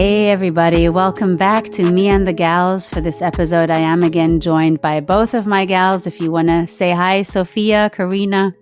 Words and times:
Hey, 0.00 0.30
everybody, 0.30 0.88
welcome 0.88 1.36
back 1.36 1.64
to 1.72 1.92
Me 1.92 2.08
and 2.08 2.26
the 2.26 2.32
Gals. 2.32 2.88
For 2.88 3.02
this 3.02 3.20
episode, 3.20 3.70
I 3.70 3.80
am 3.80 4.02
again 4.02 4.40
joined 4.40 4.80
by 4.80 5.00
both 5.00 5.34
of 5.34 5.46
my 5.46 5.66
gals. 5.66 6.06
If 6.06 6.22
you 6.22 6.30
want 6.30 6.48
to 6.48 6.66
say 6.66 6.92
hi, 6.92 7.20
Sophia, 7.20 7.90
Karina. 7.90 8.54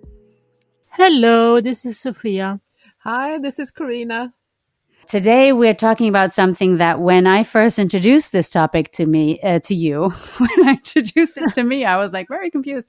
Hello, 0.88 1.60
this 1.60 1.86
is 1.86 2.00
Sophia. 2.00 2.60
Hi, 3.04 3.38
this 3.38 3.60
is 3.60 3.70
Karina. 3.70 4.34
Today 5.06 5.52
we're 5.52 5.74
talking 5.74 6.08
about 6.08 6.32
something 6.32 6.78
that 6.78 6.98
when 6.98 7.28
I 7.28 7.44
first 7.44 7.78
introduced 7.78 8.32
this 8.32 8.50
topic 8.50 8.90
to 8.94 9.06
me, 9.06 9.38
uh, 9.40 9.60
to 9.60 9.76
you, 9.76 10.08
when 10.38 10.68
I 10.68 10.70
introduced 10.72 11.38
it 11.38 11.52
to 11.52 11.62
me, 11.62 11.84
I 11.84 11.98
was 11.98 12.12
like 12.12 12.26
very 12.26 12.50
confused. 12.50 12.88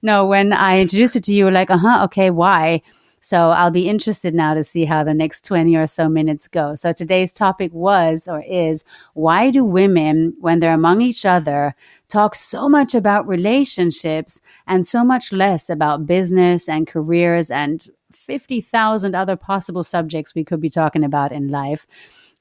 No, 0.00 0.24
when 0.24 0.54
I 0.54 0.80
introduced 0.80 1.16
it 1.16 1.24
to 1.24 1.34
you, 1.34 1.50
like, 1.50 1.70
uh 1.70 1.76
huh, 1.76 2.04
okay, 2.04 2.30
why? 2.30 2.80
So 3.20 3.50
I'll 3.50 3.70
be 3.70 3.88
interested 3.88 4.34
now 4.34 4.54
to 4.54 4.64
see 4.64 4.86
how 4.86 5.04
the 5.04 5.12
next 5.12 5.44
20 5.44 5.76
or 5.76 5.86
so 5.86 6.08
minutes 6.08 6.48
go. 6.48 6.74
So 6.74 6.92
today's 6.92 7.34
topic 7.34 7.72
was 7.74 8.26
or 8.26 8.42
is 8.48 8.82
why 9.12 9.50
do 9.50 9.62
women, 9.62 10.34
when 10.40 10.60
they're 10.60 10.72
among 10.72 11.02
each 11.02 11.26
other, 11.26 11.72
talk 12.08 12.34
so 12.34 12.68
much 12.68 12.94
about 12.94 13.28
relationships 13.28 14.40
and 14.66 14.86
so 14.86 15.04
much 15.04 15.32
less 15.32 15.68
about 15.68 16.06
business 16.06 16.68
and 16.68 16.86
careers 16.86 17.50
and 17.50 17.88
50,000 18.12 19.14
other 19.14 19.36
possible 19.36 19.84
subjects 19.84 20.34
we 20.34 20.44
could 20.44 20.60
be 20.60 20.70
talking 20.70 21.04
about 21.04 21.30
in 21.30 21.48
life? 21.48 21.86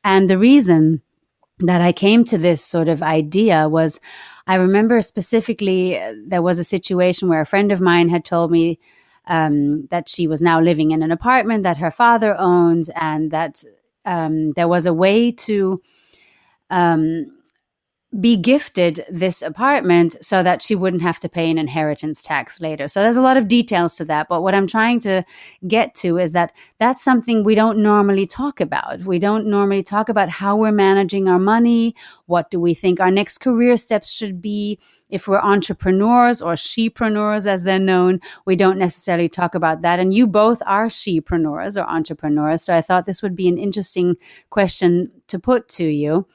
And 0.04 0.30
the 0.30 0.38
reason 0.38 1.02
that 1.60 1.82
I 1.82 1.91
came 1.91 2.24
to 2.24 2.38
this 2.38 2.64
sort 2.64 2.88
of 2.88 3.04
idea 3.04 3.68
was 3.68 4.00
I 4.48 4.55
remember 4.55 5.02
specifically 5.02 6.00
uh, 6.00 6.16
there 6.26 6.41
was 6.41 6.58
a 6.58 6.64
situation 6.64 7.27
where 7.27 7.41
a 7.41 7.46
friend 7.46 7.72
of 7.72 7.82
mine 7.82 8.08
had 8.08 8.24
told 8.24 8.50
me 8.50 8.80
um, 9.30 9.88
that 9.92 10.10
she 10.10 10.28
was 10.28 10.42
now 10.42 10.60
living 10.60 10.92
in 10.92 11.02
an 11.04 11.12
apartment 11.12 11.63
that 11.63 11.77
her 11.77 11.91
father 11.91 12.35
owned, 12.38 12.90
and 12.96 13.32
that 13.32 13.63
um, 14.05 14.52
there 14.54 14.68
was 14.68 14.86
a 14.86 14.94
way 14.94 15.32
to 15.32 15.82
um, 16.70 17.27
be 18.20 18.36
gifted 18.36 19.05
this 19.08 19.44
apartment 19.44 20.16
so 20.20 20.41
that 20.41 20.63
she 20.63 20.76
wouldn't 20.76 21.04
have 21.04 21.20
to 21.20 21.30
pay 21.30 21.52
an 21.52 21.60
inheritance 21.60 22.24
tax 22.24 22.60
later. 22.60 22.88
So 22.88 23.02
there's 23.02 23.18
a 23.18 23.21
lot 23.21 23.38
of 23.38 23.48
details 23.48 23.96
to 23.98 24.05
that. 24.05 24.27
But 24.27 24.41
what 24.41 24.55
I'm 24.55 24.66
trying 24.66 24.99
to 25.02 25.24
get 25.68 25.93
to 25.96 26.18
is 26.18 26.32
that 26.34 26.52
that's 26.80 27.04
something 27.04 27.43
we 27.43 27.54
don't 27.54 27.77
normally 27.77 28.26
talk 28.26 28.60
about. 28.60 29.02
We 29.02 29.20
don't 29.20 29.46
normally 29.46 29.84
talk 29.84 30.10
about 30.10 30.30
how 30.30 30.55
we're 30.55 30.71
managing 30.71 31.27
our 31.27 31.38
money. 31.38 31.93
What 32.26 32.49
do 32.49 32.60
we 32.60 32.74
think 32.74 32.99
our 32.99 33.12
next 33.12 33.38
career 33.38 33.77
steps 33.77 34.12
should 34.12 34.41
be? 34.41 34.80
If 35.10 35.27
we're 35.27 35.40
entrepreneurs 35.40 36.41
or 36.41 36.54
shepreneurs, 36.54 37.48
as 37.48 37.63
they're 37.63 37.79
known, 37.79 38.20
we 38.46 38.55
don't 38.55 38.77
necessarily 38.77 39.29
talk 39.29 39.55
about 39.55 39.82
that. 39.82 39.99
And 39.99 40.13
you 40.13 40.27
both 40.27 40.62
are 40.65 40.88
shepreneurs 40.88 41.76
or 41.76 41.88
entrepreneurs. 41.88 42.62
So 42.63 42.76
I 42.76 42.82
thought 42.82 43.05
this 43.05 43.21
would 43.21 43.35
be 43.35 43.48
an 43.48 43.57
interesting 43.57 44.15
question 44.49 45.12
to 45.27 45.40
put 45.40 45.68
to 45.70 45.85
you 45.85 46.27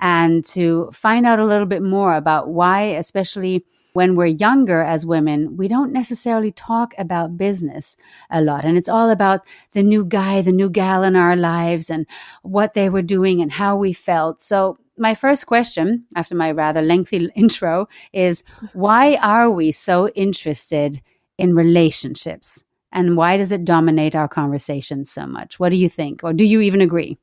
and 0.00 0.44
to 0.46 0.90
find 0.92 1.26
out 1.26 1.38
a 1.38 1.46
little 1.46 1.66
bit 1.66 1.82
more 1.82 2.14
about 2.14 2.48
why, 2.48 2.82
especially 2.82 3.64
when 3.92 4.16
we're 4.16 4.26
younger 4.26 4.82
as 4.82 5.04
women, 5.04 5.56
we 5.56 5.68
don't 5.68 5.92
necessarily 5.92 6.50
talk 6.50 6.94
about 6.96 7.36
business 7.36 7.96
a 8.30 8.40
lot. 8.40 8.64
And 8.64 8.76
it's 8.76 8.88
all 8.88 9.10
about 9.10 9.42
the 9.72 9.82
new 9.82 10.04
guy, 10.04 10.40
the 10.40 10.52
new 10.52 10.70
gal 10.70 11.02
in 11.02 11.14
our 11.14 11.36
lives 11.36 11.90
and 11.90 12.06
what 12.42 12.74
they 12.74 12.88
were 12.88 13.02
doing 13.02 13.42
and 13.42 13.52
how 13.52 13.76
we 13.76 13.92
felt. 13.92 14.42
So 14.42 14.78
my 14.98 15.14
first 15.14 15.46
question 15.46 16.04
after 16.14 16.34
my 16.34 16.50
rather 16.50 16.82
lengthy 16.82 17.30
intro 17.34 17.88
is 18.12 18.44
why 18.72 19.16
are 19.16 19.50
we 19.50 19.72
so 19.72 20.08
interested 20.08 21.00
in 21.38 21.54
relationships? 21.54 22.64
And 22.92 23.16
why 23.16 23.38
does 23.38 23.52
it 23.52 23.64
dominate 23.64 24.14
our 24.14 24.28
conversations 24.28 25.10
so 25.10 25.26
much? 25.26 25.58
What 25.58 25.70
do 25.70 25.76
you 25.76 25.88
think? 25.88 26.22
Or 26.22 26.32
do 26.34 26.44
you 26.44 26.60
even 26.60 26.82
agree? 26.82 27.18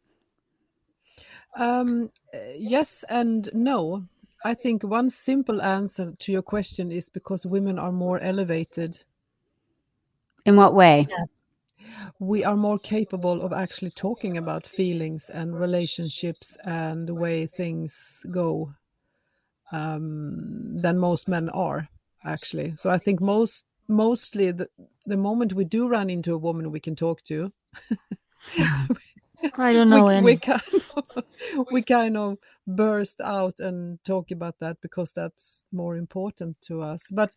Um, 1.55 2.11
yes 2.58 3.03
and 3.09 3.49
no. 3.53 4.05
I 4.43 4.53
think 4.53 4.83
one 4.83 5.09
simple 5.09 5.61
answer 5.61 6.13
to 6.17 6.31
your 6.31 6.41
question 6.41 6.91
is 6.91 7.09
because 7.09 7.45
women 7.45 7.77
are 7.77 7.91
more 7.91 8.19
elevated. 8.19 8.97
In 10.45 10.55
what 10.55 10.73
way? 10.73 11.08
Yeah. 11.09 11.25
We 12.19 12.43
are 12.43 12.57
more 12.57 12.79
capable 12.79 13.41
of 13.41 13.53
actually 13.53 13.91
talking 13.91 14.37
about 14.37 14.65
feelings 14.65 15.29
and 15.29 15.59
relationships 15.59 16.57
and 16.63 17.07
the 17.07 17.13
way 17.15 17.45
things 17.45 18.25
go 18.31 18.73
um, 19.71 20.81
than 20.81 20.97
most 20.97 21.27
men 21.27 21.49
are, 21.49 21.87
actually. 22.25 22.71
So 22.71 22.89
I 22.89 22.97
think 22.97 23.21
most 23.21 23.65
mostly 23.87 24.51
the, 24.51 24.69
the 25.05 25.17
moment 25.17 25.53
we 25.53 25.65
do 25.65 25.87
run 25.87 26.11
into 26.11 26.33
a 26.33 26.37
woman 26.37 26.69
we 26.69 26.79
can 26.79 26.95
talk 26.95 27.23
to 27.23 27.51
I 29.53 29.73
don't 29.73 29.89
know. 29.89 30.05
we, 30.05 30.21
we 30.21 30.37
kind 30.37 30.61
of, 30.95 31.23
we 31.71 31.81
kind 31.81 32.17
of 32.17 32.37
burst 32.67 33.21
out 33.21 33.59
and 33.59 34.03
talk 34.03 34.31
about 34.31 34.59
that 34.59 34.77
because 34.81 35.11
that's 35.11 35.63
more 35.71 35.95
important 35.95 36.61
to 36.63 36.81
us. 36.81 37.11
But 37.13 37.33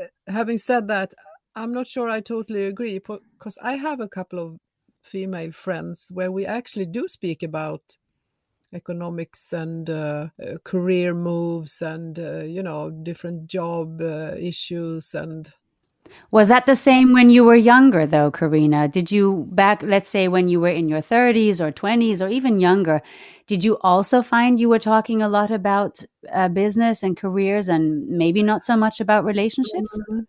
uh, 0.00 0.06
having 0.26 0.58
said 0.58 0.88
that, 0.88 1.14
I'm 1.56 1.72
not 1.72 1.86
sure 1.86 2.08
I 2.08 2.20
totally 2.20 2.64
agree 2.64 2.98
because 2.98 3.58
I 3.62 3.76
have 3.76 4.00
a 4.00 4.08
couple 4.08 4.38
of 4.38 4.58
female 5.02 5.52
friends 5.52 6.10
where 6.12 6.32
we 6.32 6.46
actually 6.46 6.86
do 6.86 7.06
speak 7.08 7.42
about 7.42 7.96
economics 8.72 9.52
and 9.52 9.88
uh, 9.88 10.28
uh, 10.42 10.58
career 10.64 11.14
moves 11.14 11.80
and 11.80 12.18
uh, 12.18 12.42
you 12.42 12.62
know 12.62 12.90
different 12.90 13.46
job 13.46 14.00
uh, 14.00 14.34
issues 14.36 15.14
and 15.14 15.52
was 16.30 16.48
that 16.48 16.66
the 16.66 16.76
same 16.76 17.12
when 17.12 17.30
you 17.30 17.44
were 17.44 17.54
younger, 17.54 18.06
though, 18.06 18.30
Karina? 18.30 18.88
Did 18.88 19.10
you 19.10 19.46
back, 19.50 19.82
let's 19.82 20.08
say, 20.08 20.28
when 20.28 20.48
you 20.48 20.60
were 20.60 20.68
in 20.68 20.88
your 20.88 21.00
30s 21.00 21.60
or 21.60 21.70
20s 21.72 22.20
or 22.20 22.28
even 22.28 22.60
younger, 22.60 23.02
did 23.46 23.64
you 23.64 23.78
also 23.80 24.20
find 24.20 24.60
you 24.60 24.68
were 24.68 24.78
talking 24.78 25.22
a 25.22 25.28
lot 25.28 25.50
about 25.50 26.04
uh, 26.32 26.48
business 26.48 27.02
and 27.02 27.16
careers 27.16 27.68
and 27.68 28.06
maybe 28.06 28.42
not 28.42 28.64
so 28.64 28.76
much 28.76 29.00
about 29.00 29.24
relationships? 29.24 29.98
Mm-hmm. 29.98 30.20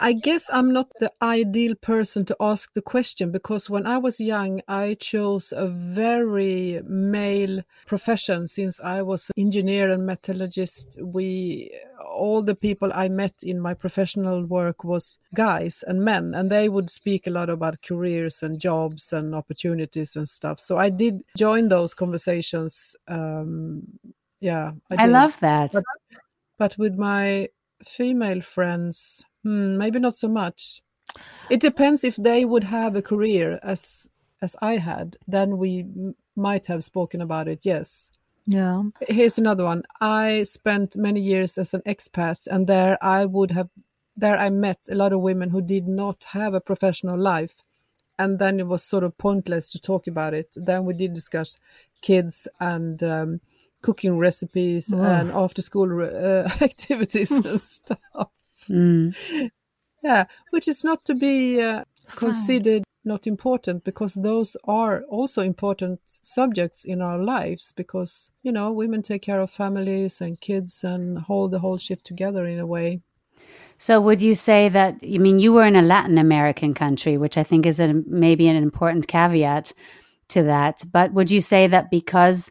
I 0.00 0.12
guess 0.12 0.48
I'm 0.52 0.72
not 0.72 0.92
the 1.00 1.12
ideal 1.20 1.74
person 1.74 2.24
to 2.26 2.36
ask 2.40 2.72
the 2.74 2.82
question 2.82 3.32
because 3.32 3.68
when 3.68 3.86
I 3.86 3.98
was 3.98 4.20
young, 4.20 4.62
I 4.68 4.94
chose 4.94 5.52
a 5.56 5.66
very 5.66 6.80
male 6.84 7.62
profession 7.86 8.48
since 8.48 8.80
I 8.80 9.02
was 9.02 9.30
an 9.30 9.42
engineer 9.42 9.90
and 9.90 10.06
metallurgist. 10.06 10.98
We, 11.02 11.72
all 12.06 12.42
the 12.42 12.54
people 12.54 12.92
I 12.94 13.08
met 13.08 13.34
in 13.42 13.60
my 13.60 13.74
professional 13.74 14.44
work 14.44 14.84
was 14.84 15.18
guys 15.34 15.84
and 15.86 16.04
men, 16.04 16.34
and 16.34 16.50
they 16.50 16.68
would 16.68 16.90
speak 16.90 17.26
a 17.26 17.30
lot 17.30 17.50
about 17.50 17.82
careers 17.82 18.42
and 18.42 18.60
jobs 18.60 19.12
and 19.12 19.34
opportunities 19.34 20.14
and 20.16 20.28
stuff. 20.28 20.60
So 20.60 20.78
I 20.78 20.90
did 20.90 21.22
join 21.36 21.68
those 21.68 21.94
conversations. 21.94 22.94
Um, 23.08 23.82
yeah, 24.40 24.72
I, 24.90 25.04
I 25.04 25.06
love 25.06 25.38
that. 25.40 25.72
But, 25.72 25.84
but 26.58 26.78
with 26.78 26.96
my 26.96 27.48
female 27.84 28.40
friends, 28.40 29.24
Hmm, 29.44 29.76
maybe 29.76 29.98
not 29.98 30.16
so 30.16 30.28
much. 30.28 30.82
It 31.50 31.60
depends 31.60 32.04
if 32.04 32.16
they 32.16 32.44
would 32.44 32.64
have 32.64 32.96
a 32.96 33.02
career 33.02 33.58
as 33.62 34.08
as 34.40 34.54
I 34.62 34.76
had, 34.76 35.16
then 35.26 35.58
we 35.58 35.80
m- 35.80 36.14
might 36.36 36.66
have 36.66 36.84
spoken 36.84 37.20
about 37.20 37.48
it. 37.48 37.60
Yes. 37.64 38.10
Yeah. 38.46 38.84
Here's 39.08 39.36
another 39.36 39.64
one. 39.64 39.82
I 40.00 40.44
spent 40.44 40.96
many 40.96 41.20
years 41.20 41.58
as 41.58 41.74
an 41.74 41.82
expat, 41.86 42.46
and 42.46 42.66
there 42.66 42.96
I 43.02 43.24
would 43.24 43.50
have 43.50 43.68
there 44.16 44.38
I 44.38 44.50
met 44.50 44.80
a 44.90 44.94
lot 44.94 45.12
of 45.12 45.20
women 45.20 45.50
who 45.50 45.62
did 45.62 45.86
not 45.86 46.24
have 46.32 46.54
a 46.54 46.60
professional 46.60 47.18
life, 47.18 47.62
and 48.18 48.38
then 48.38 48.58
it 48.60 48.66
was 48.66 48.82
sort 48.82 49.04
of 49.04 49.18
pointless 49.18 49.68
to 49.70 49.80
talk 49.80 50.06
about 50.06 50.34
it. 50.34 50.48
Then 50.56 50.84
we 50.84 50.94
did 50.94 51.12
discuss 51.12 51.56
kids 52.00 52.48
and 52.60 53.02
um, 53.02 53.40
cooking 53.82 54.18
recipes 54.18 54.92
oh. 54.94 55.02
and 55.02 55.30
after 55.30 55.62
school 55.62 56.02
uh, 56.02 56.48
activities 56.60 57.30
and 57.30 57.60
stuff. 57.60 58.30
Mm. 58.68 59.50
Yeah, 60.00 60.26
which 60.50 60.68
is 60.68 60.84
not 60.84 61.04
to 61.06 61.14
be 61.16 61.60
uh, 61.60 61.82
considered 62.14 62.84
not 63.04 63.26
important 63.26 63.84
because 63.84 64.14
those 64.14 64.56
are 64.64 65.02
also 65.08 65.42
important 65.42 66.00
subjects 66.04 66.84
in 66.84 67.00
our 67.00 67.18
lives 67.18 67.72
because 67.76 68.30
you 68.42 68.52
know 68.52 68.70
women 68.70 69.02
take 69.02 69.22
care 69.22 69.40
of 69.40 69.50
families 69.50 70.20
and 70.20 70.40
kids 70.40 70.84
and 70.84 71.18
hold 71.18 71.50
the 71.50 71.58
whole 71.58 71.78
ship 71.78 72.02
together 72.02 72.46
in 72.46 72.58
a 72.58 72.66
way 72.66 73.00
so 73.78 74.00
would 74.00 74.20
you 74.20 74.34
say 74.34 74.68
that 74.68 74.96
i 75.02 75.18
mean 75.18 75.38
you 75.38 75.52
were 75.52 75.64
in 75.64 75.76
a 75.76 75.82
latin 75.82 76.18
american 76.18 76.74
country 76.74 77.16
which 77.16 77.38
i 77.38 77.42
think 77.42 77.64
is 77.64 77.80
a, 77.80 77.94
maybe 78.06 78.46
an 78.46 78.56
important 78.56 79.08
caveat 79.08 79.72
to 80.28 80.42
that 80.42 80.84
but 80.92 81.12
would 81.12 81.30
you 81.30 81.40
say 81.40 81.66
that 81.66 81.90
because 81.90 82.50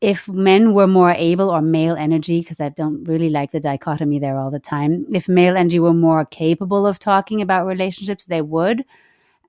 if 0.00 0.28
men 0.28 0.74
were 0.74 0.86
more 0.86 1.12
able 1.12 1.48
or 1.48 1.62
male 1.62 1.94
energy 1.94 2.40
because 2.40 2.60
i 2.60 2.68
don't 2.68 3.04
really 3.04 3.28
like 3.28 3.52
the 3.52 3.60
dichotomy 3.60 4.18
there 4.18 4.36
all 4.36 4.50
the 4.50 4.58
time 4.58 5.06
if 5.12 5.28
male 5.28 5.56
energy 5.56 5.78
were 5.78 5.94
more 5.94 6.24
capable 6.24 6.86
of 6.86 6.98
talking 6.98 7.40
about 7.40 7.66
relationships 7.66 8.26
they 8.26 8.42
would. 8.42 8.84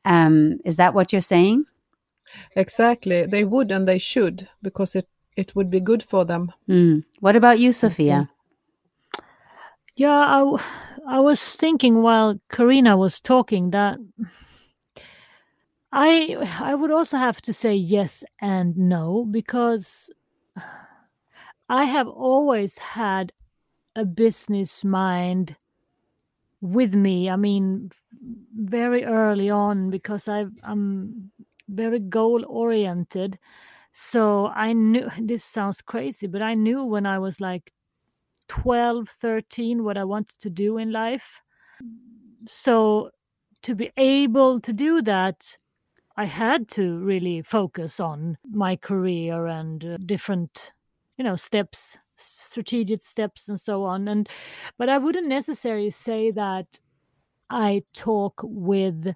Um, 0.05 0.59
is 0.65 0.77
that 0.77 0.93
what 0.93 1.11
you're 1.11 1.21
saying? 1.21 1.65
Exactly. 2.55 3.25
They 3.25 3.43
would 3.43 3.71
and 3.71 3.87
they 3.87 3.99
should 3.99 4.47
because 4.63 4.95
it 4.95 5.07
it 5.37 5.55
would 5.55 5.69
be 5.69 5.79
good 5.79 6.03
for 6.03 6.25
them. 6.25 6.51
Mm. 6.67 7.03
what 7.19 7.35
about 7.35 7.59
you 7.59 7.73
sophia? 7.73 8.29
Yeah 9.95 10.09
I, 10.11 10.57
I 11.07 11.19
was 11.19 11.41
thinking 11.41 12.01
while 12.01 12.39
karina 12.49 12.95
was 12.97 13.19
talking 13.19 13.71
that 13.71 13.99
I 15.91 16.37
I 16.59 16.75
would 16.75 16.91
also 16.91 17.17
have 17.17 17.41
to 17.43 17.53
say 17.53 17.75
yes 17.75 18.23
and 18.39 18.77
no 18.77 19.25
because 19.25 20.09
I 21.69 21.85
have 21.85 22.07
always 22.07 22.77
had 22.77 23.33
a 23.95 24.05
business 24.05 24.83
mind 24.83 25.57
with 26.61 26.95
me. 26.95 27.29
I 27.29 27.35
mean, 27.35 27.91
very 28.55 29.03
early 29.03 29.49
on 29.49 29.89
because 29.89 30.27
I 30.27 30.45
I'm 30.63 31.31
very 31.67 31.99
goal 31.99 32.45
oriented. 32.47 33.37
So 33.93 34.47
I 34.47 34.73
knew 34.73 35.09
this 35.19 35.43
sounds 35.43 35.81
crazy, 35.81 36.27
but 36.27 36.41
I 36.41 36.53
knew 36.53 36.83
when 36.83 37.05
I 37.05 37.19
was 37.19 37.41
like 37.41 37.73
12, 38.47 39.09
13 39.09 39.83
what 39.83 39.97
I 39.97 40.03
wanted 40.03 40.39
to 40.39 40.49
do 40.49 40.77
in 40.77 40.91
life. 40.91 41.41
So 42.47 43.11
to 43.63 43.75
be 43.75 43.91
able 43.97 44.59
to 44.61 44.73
do 44.73 45.01
that, 45.03 45.57
I 46.21 46.25
had 46.25 46.67
to 46.77 46.99
really 46.99 47.41
focus 47.41 47.99
on 47.99 48.37
my 48.47 48.75
career 48.75 49.47
and 49.47 49.83
uh, 49.83 49.97
different, 50.05 50.71
you 51.17 51.23
know, 51.23 51.35
steps, 51.35 51.97
strategic 52.15 53.01
steps, 53.01 53.47
and 53.47 53.59
so 53.59 53.85
on. 53.85 54.07
And 54.07 54.29
but 54.77 54.87
I 54.87 54.99
wouldn't 54.99 55.27
necessarily 55.27 55.89
say 55.89 56.29
that 56.29 56.77
I 57.49 57.81
talk 57.95 58.39
with 58.43 59.15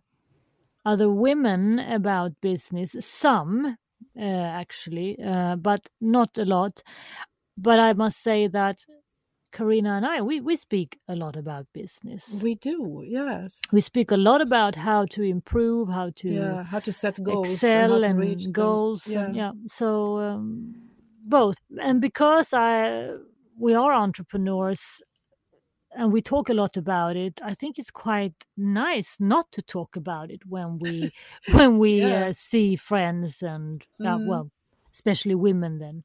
other 0.84 1.12
women 1.12 1.78
about 1.78 2.42
business. 2.42 2.96
Some, 3.00 3.78
uh, 4.20 4.24
actually, 4.24 5.20
uh, 5.24 5.58
but 5.58 5.88
not 6.02 6.40
a 6.40 6.46
lot. 6.46 6.82
But 7.56 7.80
I 7.80 7.94
must 7.94 8.24
say 8.24 8.48
that 8.48 8.84
Karina 9.56 9.94
and 9.96 10.06
I, 10.06 10.22
we, 10.22 10.42
we 10.42 10.58
speak 10.58 11.00
a 11.08 11.16
lot 11.16 11.38
about 11.38 11.66
business. 11.74 12.42
We 12.44 12.56
do, 12.56 13.04
yes. 13.06 13.62
We 13.72 13.80
speak 13.80 14.12
a 14.12 14.18
lot 14.18 14.42
about 14.42 14.76
how 14.76 15.06
to 15.12 15.22
improve, 15.24 15.88
how 15.88 16.12
to 16.18 16.30
yeah, 16.30 16.64
how 16.64 16.80
to 16.80 16.92
set 16.92 17.24
goals, 17.24 17.54
excel, 17.54 17.94
and, 17.94 18.06
and, 18.06 18.20
reach 18.20 18.52
goals. 18.52 19.08
Yeah. 19.08 19.26
And, 19.26 19.36
yeah. 19.36 19.52
So 19.70 20.20
um, 20.20 20.76
both, 21.26 21.58
and 21.82 22.02
because 22.02 22.54
I 22.54 23.12
we 23.58 23.74
are 23.74 23.94
entrepreneurs, 23.94 25.02
and 25.92 26.12
we 26.12 26.22
talk 26.22 26.50
a 26.50 26.54
lot 26.54 26.76
about 26.76 27.16
it. 27.16 27.40
I 27.42 27.54
think 27.54 27.80
it's 27.80 27.92
quite 27.92 28.36
nice 28.58 29.18
not 29.20 29.52
to 29.54 29.62
talk 29.62 29.96
about 29.96 30.32
it 30.32 30.42
when 30.46 30.78
we 30.80 31.14
when 31.54 31.80
we 31.80 32.02
Yeah. 32.02 32.28
uh, 32.28 32.34
see 32.34 32.76
friends 32.76 33.42
and 33.42 33.86
uh, 34.02 34.18
Mhm. 34.18 34.28
well, 34.28 34.52
especially 34.94 35.36
women. 35.36 35.80
Then 35.80 36.04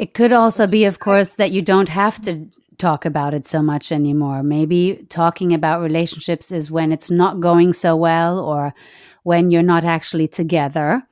It 0.00 0.14
could 0.14 0.32
also 0.32 0.66
be, 0.66 0.86
of 0.86 0.98
course, 0.98 1.34
that 1.34 1.50
you 1.50 1.60
don't 1.60 1.90
have 1.90 2.22
to 2.22 2.46
talk 2.78 3.04
about 3.04 3.34
it 3.34 3.46
so 3.46 3.60
much 3.60 3.92
anymore. 3.92 4.42
Maybe 4.42 5.04
talking 5.10 5.52
about 5.52 5.82
relationships 5.82 6.50
is 6.50 6.70
when 6.70 6.90
it's 6.90 7.10
not 7.10 7.40
going 7.40 7.74
so 7.74 7.94
well 7.96 8.38
or 8.38 8.72
when 9.24 9.50
you're 9.50 9.62
not 9.62 9.84
actually 9.84 10.26
together, 10.26 11.02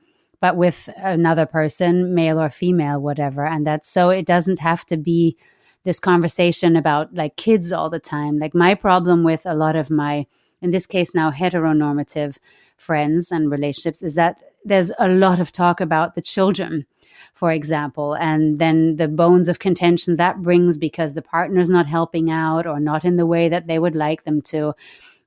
but 0.41 0.57
with 0.57 0.89
another 0.97 1.45
person, 1.45 2.15
male 2.15 2.41
or 2.41 2.49
female, 2.49 2.99
whatever. 2.99 3.45
And 3.45 3.67
that's 3.67 3.87
so 3.87 4.09
it 4.09 4.25
doesn't 4.25 4.57
have 4.57 4.83
to 4.87 4.97
be 4.97 5.37
this 5.83 5.99
conversation 5.99 6.75
about 6.75 7.13
like 7.13 7.35
kids 7.35 7.71
all 7.71 7.91
the 7.91 7.99
time. 7.99 8.39
Like 8.39 8.55
my 8.55 8.73
problem 8.73 9.23
with 9.23 9.45
a 9.45 9.53
lot 9.53 9.75
of 9.75 9.91
my, 9.91 10.25
in 10.63 10.71
this 10.71 10.87
case 10.87 11.13
now, 11.13 11.29
heteronormative 11.29 12.37
friends 12.75 13.31
and 13.31 13.51
relationships 13.51 14.01
is 14.01 14.15
that 14.15 14.41
there's 14.65 14.91
a 14.97 15.07
lot 15.07 15.39
of 15.39 15.51
talk 15.51 15.79
about 15.79 16.15
the 16.15 16.23
children 16.23 16.87
for 17.33 17.51
example, 17.51 18.13
and 18.13 18.57
then 18.57 18.95
the 18.97 19.07
bones 19.07 19.49
of 19.49 19.59
contention 19.59 20.15
that 20.17 20.41
brings 20.41 20.77
because 20.77 21.13
the 21.13 21.21
partner's 21.21 21.69
not 21.69 21.87
helping 21.87 22.29
out 22.29 22.65
or 22.65 22.79
not 22.79 23.05
in 23.05 23.15
the 23.15 23.25
way 23.25 23.49
that 23.49 23.67
they 23.67 23.79
would 23.79 23.95
like 23.95 24.23
them 24.23 24.41
to. 24.41 24.73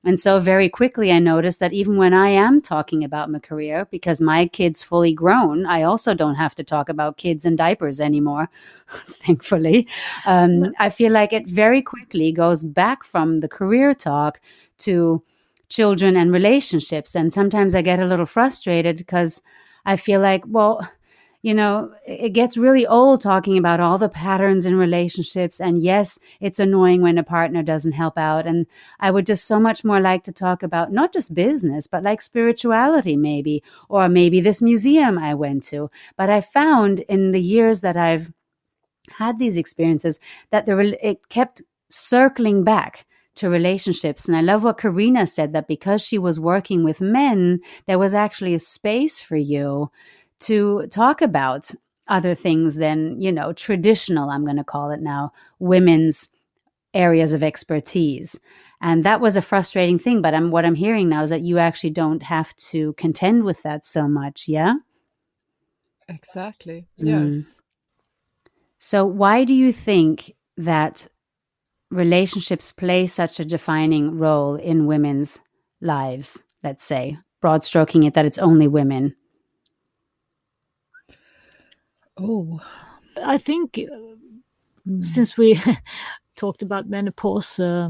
And 0.05 0.19
so 0.19 0.39
very 0.39 0.67
quickly 0.67 1.11
I 1.13 1.19
noticed 1.19 1.61
that 1.61 1.71
even 1.71 1.95
when 1.95 2.13
I 2.13 2.27
am 2.27 2.61
talking 2.61 3.05
about 3.05 3.31
my 3.31 3.39
career, 3.39 3.87
because 3.89 4.19
my 4.19 4.47
kid's 4.47 4.83
fully 4.83 5.13
grown, 5.13 5.65
I 5.65 5.83
also 5.83 6.13
don't 6.13 6.35
have 6.35 6.55
to 6.55 6.63
talk 6.63 6.89
about 6.89 7.17
kids 7.17 7.45
and 7.45 7.57
diapers 7.57 8.01
anymore, 8.01 8.49
thankfully. 8.87 9.87
Um, 10.25 10.73
I 10.77 10.89
feel 10.89 11.13
like 11.13 11.31
it 11.31 11.47
very 11.47 11.81
quickly 11.81 12.33
goes 12.33 12.65
back 12.65 13.05
from 13.05 13.39
the 13.39 13.47
career 13.47 13.93
talk 13.93 14.41
to 14.79 15.23
children 15.69 16.17
and 16.17 16.33
relationships. 16.33 17.15
And 17.15 17.33
sometimes 17.33 17.73
I 17.73 17.81
get 17.81 18.01
a 18.01 18.05
little 18.05 18.25
frustrated 18.25 18.97
because 18.97 19.41
I 19.85 19.95
feel 19.95 20.19
like, 20.19 20.43
well, 20.45 20.87
you 21.43 21.53
know, 21.53 21.93
it 22.07 22.29
gets 22.29 22.55
really 22.55 22.87
old 22.87 23.19
talking 23.19 23.57
about 23.57 23.81
all 23.81 23.97
the 23.97 24.07
patterns 24.07 24.65
in 24.65 24.77
relationships. 24.77 25.59
And 25.59 25.83
yes, 25.83 26.17
it's 26.39 26.57
annoying 26.57 27.01
when 27.01 27.17
a 27.17 27.23
partner 27.23 27.61
doesn't 27.61 27.91
help 27.91 28.17
out. 28.17 28.47
And 28.47 28.65
I 28.97 29.11
would 29.11 29.25
just 29.25 29.45
so 29.45 29.59
much 29.59 29.83
more 29.83 29.99
like 29.99 30.23
to 30.23 30.31
talk 30.31 30.63
about 30.63 30.93
not 30.93 31.11
just 31.11 31.33
business, 31.33 31.85
but 31.85 32.01
like 32.01 32.21
spirituality, 32.21 33.17
maybe, 33.17 33.61
or 33.89 34.07
maybe 34.07 34.39
this 34.39 34.61
museum 34.61 35.19
I 35.19 35.33
went 35.33 35.65
to. 35.65 35.91
But 36.15 36.29
I 36.29 36.39
found 36.39 37.01
in 37.01 37.31
the 37.31 37.41
years 37.41 37.81
that 37.81 37.97
I've 37.97 38.31
had 39.17 39.37
these 39.37 39.57
experiences 39.57 40.21
that 40.49 40.65
the 40.65 40.77
rel- 40.77 40.95
it 41.01 41.27
kept 41.27 41.61
circling 41.89 42.63
back 42.63 43.05
to 43.35 43.49
relationships. 43.49 44.29
And 44.29 44.37
I 44.37 44.41
love 44.41 44.63
what 44.63 44.77
Karina 44.77 45.27
said 45.27 45.51
that 45.51 45.67
because 45.67 46.01
she 46.01 46.17
was 46.17 46.39
working 46.39 46.85
with 46.85 47.01
men, 47.01 47.59
there 47.85 47.99
was 47.99 48.13
actually 48.13 48.53
a 48.53 48.59
space 48.59 49.19
for 49.19 49.35
you 49.35 49.91
to 50.43 50.87
talk 50.87 51.21
about 51.21 51.71
other 52.07 52.35
things 52.35 52.75
than, 52.75 53.19
you 53.19 53.31
know, 53.31 53.53
traditional, 53.53 54.29
I'm 54.29 54.43
going 54.43 54.57
to 54.57 54.63
call 54.63 54.91
it 54.91 55.01
now, 55.01 55.31
women's 55.59 56.29
areas 56.93 57.33
of 57.33 57.43
expertise. 57.43 58.39
And 58.81 59.05
that 59.05 59.21
was 59.21 59.37
a 59.37 59.41
frustrating 59.41 59.97
thing. 59.97 60.21
But 60.21 60.33
I'm, 60.33 60.51
what 60.51 60.65
I'm 60.65 60.75
hearing 60.75 61.09
now 61.09 61.23
is 61.23 61.29
that 61.29 61.41
you 61.41 61.57
actually 61.57 61.91
don't 61.91 62.23
have 62.23 62.55
to 62.57 62.93
contend 62.93 63.43
with 63.43 63.63
that 63.63 63.85
so 63.85 64.07
much. 64.07 64.47
Yeah. 64.47 64.75
Exactly. 66.09 66.87
Mm. 66.99 67.07
Yes. 67.07 67.55
So, 68.79 69.05
why 69.05 69.45
do 69.45 69.53
you 69.53 69.71
think 69.71 70.35
that 70.57 71.07
relationships 71.89 72.73
play 72.73 73.07
such 73.07 73.39
a 73.39 73.45
defining 73.45 74.17
role 74.17 74.55
in 74.55 74.87
women's 74.87 75.39
lives? 75.79 76.43
Let's 76.63 76.83
say, 76.83 77.17
broad 77.41 77.63
stroking 77.63 78.03
it 78.03 78.13
that 78.15 78.25
it's 78.25 78.37
only 78.37 78.67
women. 78.67 79.15
Oh, 82.17 82.59
I 83.21 83.37
think 83.37 83.79
uh, 83.79 85.01
since 85.03 85.37
we 85.37 85.59
talked 86.35 86.61
about 86.61 86.89
menopause 86.89 87.59
uh, 87.59 87.89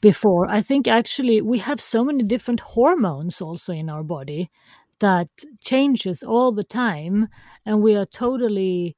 before, 0.00 0.48
I 0.50 0.62
think 0.62 0.88
actually 0.88 1.40
we 1.40 1.58
have 1.58 1.80
so 1.80 2.04
many 2.04 2.24
different 2.24 2.60
hormones 2.60 3.40
also 3.40 3.72
in 3.72 3.88
our 3.88 4.02
body 4.02 4.50
that 5.00 5.28
changes 5.60 6.22
all 6.22 6.52
the 6.52 6.64
time, 6.64 7.28
and 7.64 7.82
we 7.82 7.94
are 7.94 8.06
totally 8.06 8.96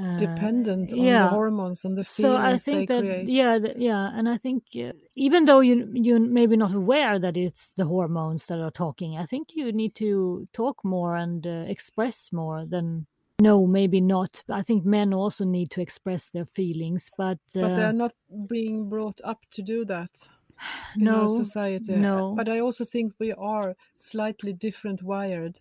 uh, 0.00 0.16
dependent 0.16 0.92
on 0.92 0.98
yeah. 0.98 1.24
the 1.24 1.28
hormones 1.28 1.84
and 1.84 1.96
the 1.96 2.04
feelings 2.04 2.34
so 2.34 2.36
I 2.36 2.56
think 2.58 2.88
that 2.88 3.00
create. 3.00 3.28
yeah, 3.28 3.58
th- 3.58 3.76
yeah, 3.76 4.10
and 4.14 4.28
I 4.28 4.38
think 4.38 4.64
uh, 4.76 4.92
even 5.16 5.44
though 5.44 5.60
you 5.60 5.90
you're 5.92 6.20
maybe 6.20 6.56
not 6.56 6.72
aware 6.72 7.18
that 7.18 7.36
it's 7.36 7.72
the 7.72 7.84
hormones 7.84 8.46
that 8.46 8.58
are 8.58 8.70
talking, 8.70 9.16
I 9.18 9.26
think 9.26 9.54
you 9.54 9.72
need 9.72 9.94
to 9.96 10.48
talk 10.52 10.84
more 10.84 11.16
and 11.16 11.46
uh, 11.46 11.64
express 11.68 12.32
more 12.32 12.64
than 12.66 13.06
no, 13.40 13.66
maybe 13.66 14.00
not. 14.00 14.42
I 14.48 14.62
think 14.62 14.84
men 14.84 15.12
also 15.12 15.44
need 15.44 15.70
to 15.72 15.80
express 15.80 16.28
their 16.30 16.46
feelings, 16.46 17.10
but, 17.16 17.38
uh, 17.56 17.60
but 17.62 17.74
they're 17.74 17.92
not 17.92 18.12
being 18.48 18.88
brought 18.88 19.20
up 19.24 19.40
to 19.50 19.62
do 19.62 19.84
that 19.86 20.10
in 20.96 21.04
no, 21.04 21.22
our 21.22 21.28
society. 21.28 21.92
no. 21.94 22.34
But 22.36 22.48
I 22.48 22.60
also 22.60 22.84
think 22.84 23.12
we 23.18 23.32
are 23.32 23.74
slightly 23.96 24.52
different 24.52 25.02
wired. 25.02 25.58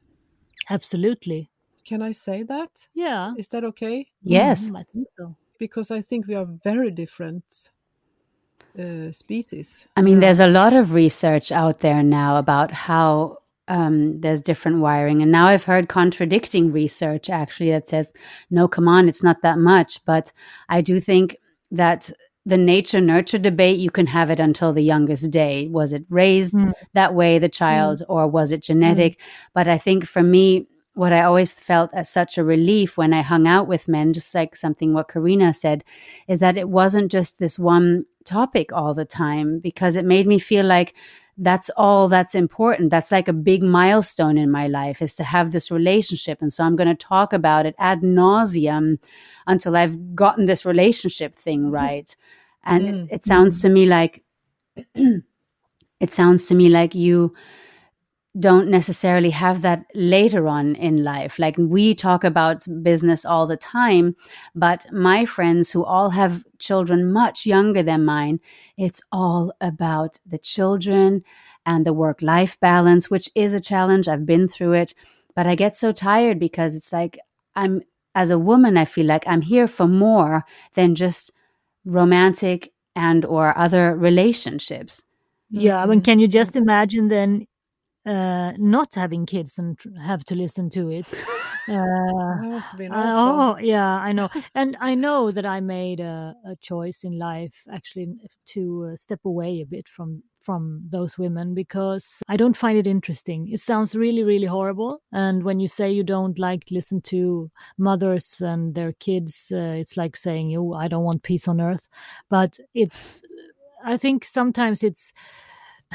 absolutely, 0.69 1.49
Can 1.85 2.01
I 2.01 2.11
say 2.11 2.43
that? 2.43 2.87
yeah. 2.93 3.33
Is 3.37 3.49
that 3.49 3.63
okay? 3.63 4.07
Yes. 4.21 4.69
Mhm, 4.69 4.79
I 4.79 4.83
think 4.93 5.07
so. 5.17 5.35
Because 5.57 5.91
I 5.91 6.01
think 6.01 6.27
we 6.27 6.35
are 6.35 6.45
very 6.63 6.91
different 6.91 7.69
uh, 8.79 9.11
species. 9.11 9.87
I 9.95 10.01
mean, 10.01 10.19
there's 10.19 10.39
a 10.39 10.47
lot 10.47 10.73
of 10.73 10.93
research 10.93 11.51
out 11.51 11.79
there 11.79 12.03
now 12.03 12.37
about 12.37 12.71
how 12.71 13.39
um, 13.67 14.19
there's 14.21 14.41
different 14.41 14.79
wiring. 14.79 15.21
And 15.21 15.31
now 15.31 15.47
I've 15.47 15.63
heard 15.63 15.89
contradicting 15.89 16.71
research 16.71 17.29
actually 17.29 17.69
that 17.71 17.89
says, 17.89 18.11
no, 18.49 18.67
come 18.67 18.87
on, 18.87 19.07
it's 19.07 19.23
not 19.23 19.41
that 19.41 19.57
much. 19.57 20.03
But 20.05 20.31
I 20.69 20.81
do 20.81 20.99
think 20.99 21.37
that 21.71 22.11
the 22.45 22.57
nature 22.57 22.99
nurture 22.99 23.37
debate, 23.37 23.79
you 23.79 23.89
can 23.89 24.07
have 24.07 24.29
it 24.29 24.39
until 24.39 24.73
the 24.73 24.81
youngest 24.83 25.31
day. 25.31 25.67
Was 25.69 25.93
it 25.93 26.03
raised 26.09 26.55
Mm. 26.55 26.73
that 26.93 27.13
way, 27.13 27.39
the 27.39 27.47
child, 27.47 28.03
or 28.09 28.27
was 28.27 28.51
it 28.51 28.61
genetic? 28.61 29.17
But 29.53 29.69
I 29.69 29.77
think 29.77 30.05
for 30.05 30.21
me, 30.21 30.67
what 30.93 31.13
I 31.13 31.23
always 31.23 31.53
felt 31.53 31.91
as 31.93 32.09
such 32.09 32.37
a 32.37 32.43
relief 32.43 32.97
when 32.97 33.13
I 33.13 33.21
hung 33.21 33.47
out 33.47 33.67
with 33.67 33.87
men, 33.87 34.13
just 34.13 34.35
like 34.35 34.55
something 34.55 34.93
what 34.93 35.07
Karina 35.07 35.53
said, 35.53 35.83
is 36.27 36.39
that 36.41 36.57
it 36.57 36.69
wasn't 36.69 37.11
just 37.11 37.39
this 37.39 37.57
one 37.57 38.05
topic 38.25 38.71
all 38.73 38.93
the 38.93 39.05
time 39.05 39.59
because 39.59 39.95
it 39.95 40.05
made 40.05 40.27
me 40.27 40.37
feel 40.37 40.65
like 40.65 40.93
that's 41.37 41.69
all 41.71 42.07
that's 42.09 42.35
important. 42.35 42.91
That's 42.91 43.11
like 43.11 43.27
a 43.27 43.33
big 43.33 43.63
milestone 43.63 44.37
in 44.37 44.51
my 44.51 44.67
life 44.67 45.01
is 45.01 45.15
to 45.15 45.23
have 45.23 45.51
this 45.51 45.71
relationship. 45.71 46.41
And 46.41 46.53
so 46.53 46.63
I'm 46.63 46.75
going 46.75 46.87
to 46.89 46.95
talk 46.95 47.33
about 47.33 47.65
it 47.65 47.75
ad 47.79 48.01
nauseum 48.01 48.99
until 49.47 49.75
I've 49.75 50.15
gotten 50.15 50.45
this 50.45 50.65
relationship 50.65 51.35
thing 51.37 51.71
right. 51.71 52.15
And 52.63 52.83
Mm. 52.83 53.05
it, 53.05 53.15
it 53.15 53.25
sounds 53.25 53.61
to 53.61 53.69
me 53.69 53.85
like, 53.85 54.23
it 54.95 56.13
sounds 56.13 56.47
to 56.47 56.55
me 56.55 56.69
like 56.69 56.95
you, 56.95 57.33
don't 58.39 58.67
necessarily 58.67 59.29
have 59.29 59.61
that 59.61 59.85
later 59.93 60.47
on 60.47 60.75
in 60.75 61.03
life. 61.03 61.37
Like 61.37 61.55
we 61.57 61.93
talk 61.93 62.23
about 62.23 62.65
business 62.81 63.25
all 63.25 63.45
the 63.45 63.57
time, 63.57 64.15
but 64.55 64.91
my 64.91 65.23
friends 65.25 65.71
who 65.71 65.85
all 65.85 66.09
have 66.11 66.43
children 66.57 67.11
much 67.11 67.45
younger 67.45 67.83
than 67.83 68.05
mine, 68.05 68.39
it's 68.75 69.01
all 69.11 69.53
about 69.61 70.19
the 70.25 70.39
children 70.39 71.23
and 71.65 71.85
the 71.85 71.93
work 71.93 72.21
life 72.21 72.59
balance, 72.59 73.09
which 73.11 73.29
is 73.35 73.53
a 73.53 73.59
challenge. 73.59 74.07
I've 74.07 74.25
been 74.25 74.47
through 74.47 74.73
it, 74.73 74.95
but 75.35 75.45
I 75.45 75.53
get 75.53 75.75
so 75.75 75.91
tired 75.91 76.39
because 76.39 76.75
it's 76.75 76.91
like 76.91 77.19
I'm, 77.55 77.83
as 78.15 78.31
a 78.31 78.39
woman, 78.39 78.77
I 78.77 78.85
feel 78.85 79.05
like 79.05 79.23
I'm 79.27 79.41
here 79.41 79.67
for 79.67 79.87
more 79.87 80.43
than 80.73 80.95
just 80.95 81.31
romantic 81.85 82.73
and 82.95 83.25
or 83.25 83.55
other 83.57 83.95
relationships. 83.95 85.03
Yeah, 85.49 85.77
I 85.77 85.85
mean, 85.85 85.99
mm-hmm. 85.99 86.05
can 86.05 86.19
you 86.19 86.27
just 86.27 86.55
imagine 86.55 87.09
then 87.09 87.45
uh, 88.05 88.53
not 88.57 88.93
having 88.95 89.25
kids 89.25 89.57
and 89.57 89.79
have 90.01 90.23
to 90.25 90.35
listen 90.35 90.69
to 90.71 90.89
it. 90.89 91.05
Uh, 91.65 92.35
must 92.41 92.75
been 92.75 92.91
oh, 92.93 93.57
yeah, 93.57 93.87
I 93.87 94.11
know, 94.11 94.27
and 94.53 94.75
I 94.81 94.95
know 94.95 95.31
that 95.31 95.45
I 95.45 95.61
made 95.61 96.01
a, 96.01 96.35
a 96.45 96.57
choice 96.57 97.05
in 97.05 97.17
life 97.17 97.65
actually 97.71 98.15
to 98.47 98.89
uh, 98.91 98.95
step 98.97 99.21
away 99.23 99.61
a 99.61 99.65
bit 99.65 99.87
from 99.87 100.23
from 100.41 100.83
those 100.89 101.17
women 101.17 101.53
because 101.53 102.21
I 102.27 102.35
don't 102.35 102.57
find 102.57 102.77
it 102.77 102.85
interesting. 102.85 103.49
It 103.49 103.61
sounds 103.61 103.95
really, 103.95 104.23
really 104.23 104.45
horrible. 104.45 104.99
And 105.13 105.43
when 105.43 105.61
you 105.61 105.69
say 105.69 105.89
you 105.91 106.03
don't 106.03 106.37
like 106.37 106.65
listen 106.69 106.99
to 107.03 107.49
mothers 107.77 108.41
and 108.41 108.75
their 108.75 108.91
kids, 108.93 109.49
uh, 109.53 109.75
it's 109.77 109.95
like 109.95 110.17
saying, 110.17 110.53
"Oh, 110.57 110.73
I 110.73 110.89
don't 110.89 111.05
want 111.05 111.23
peace 111.23 111.47
on 111.47 111.61
earth." 111.61 111.87
But 112.29 112.59
it's, 112.73 113.21
I 113.85 113.95
think 113.95 114.25
sometimes 114.25 114.83
it's 114.83 115.13
it 115.13 115.13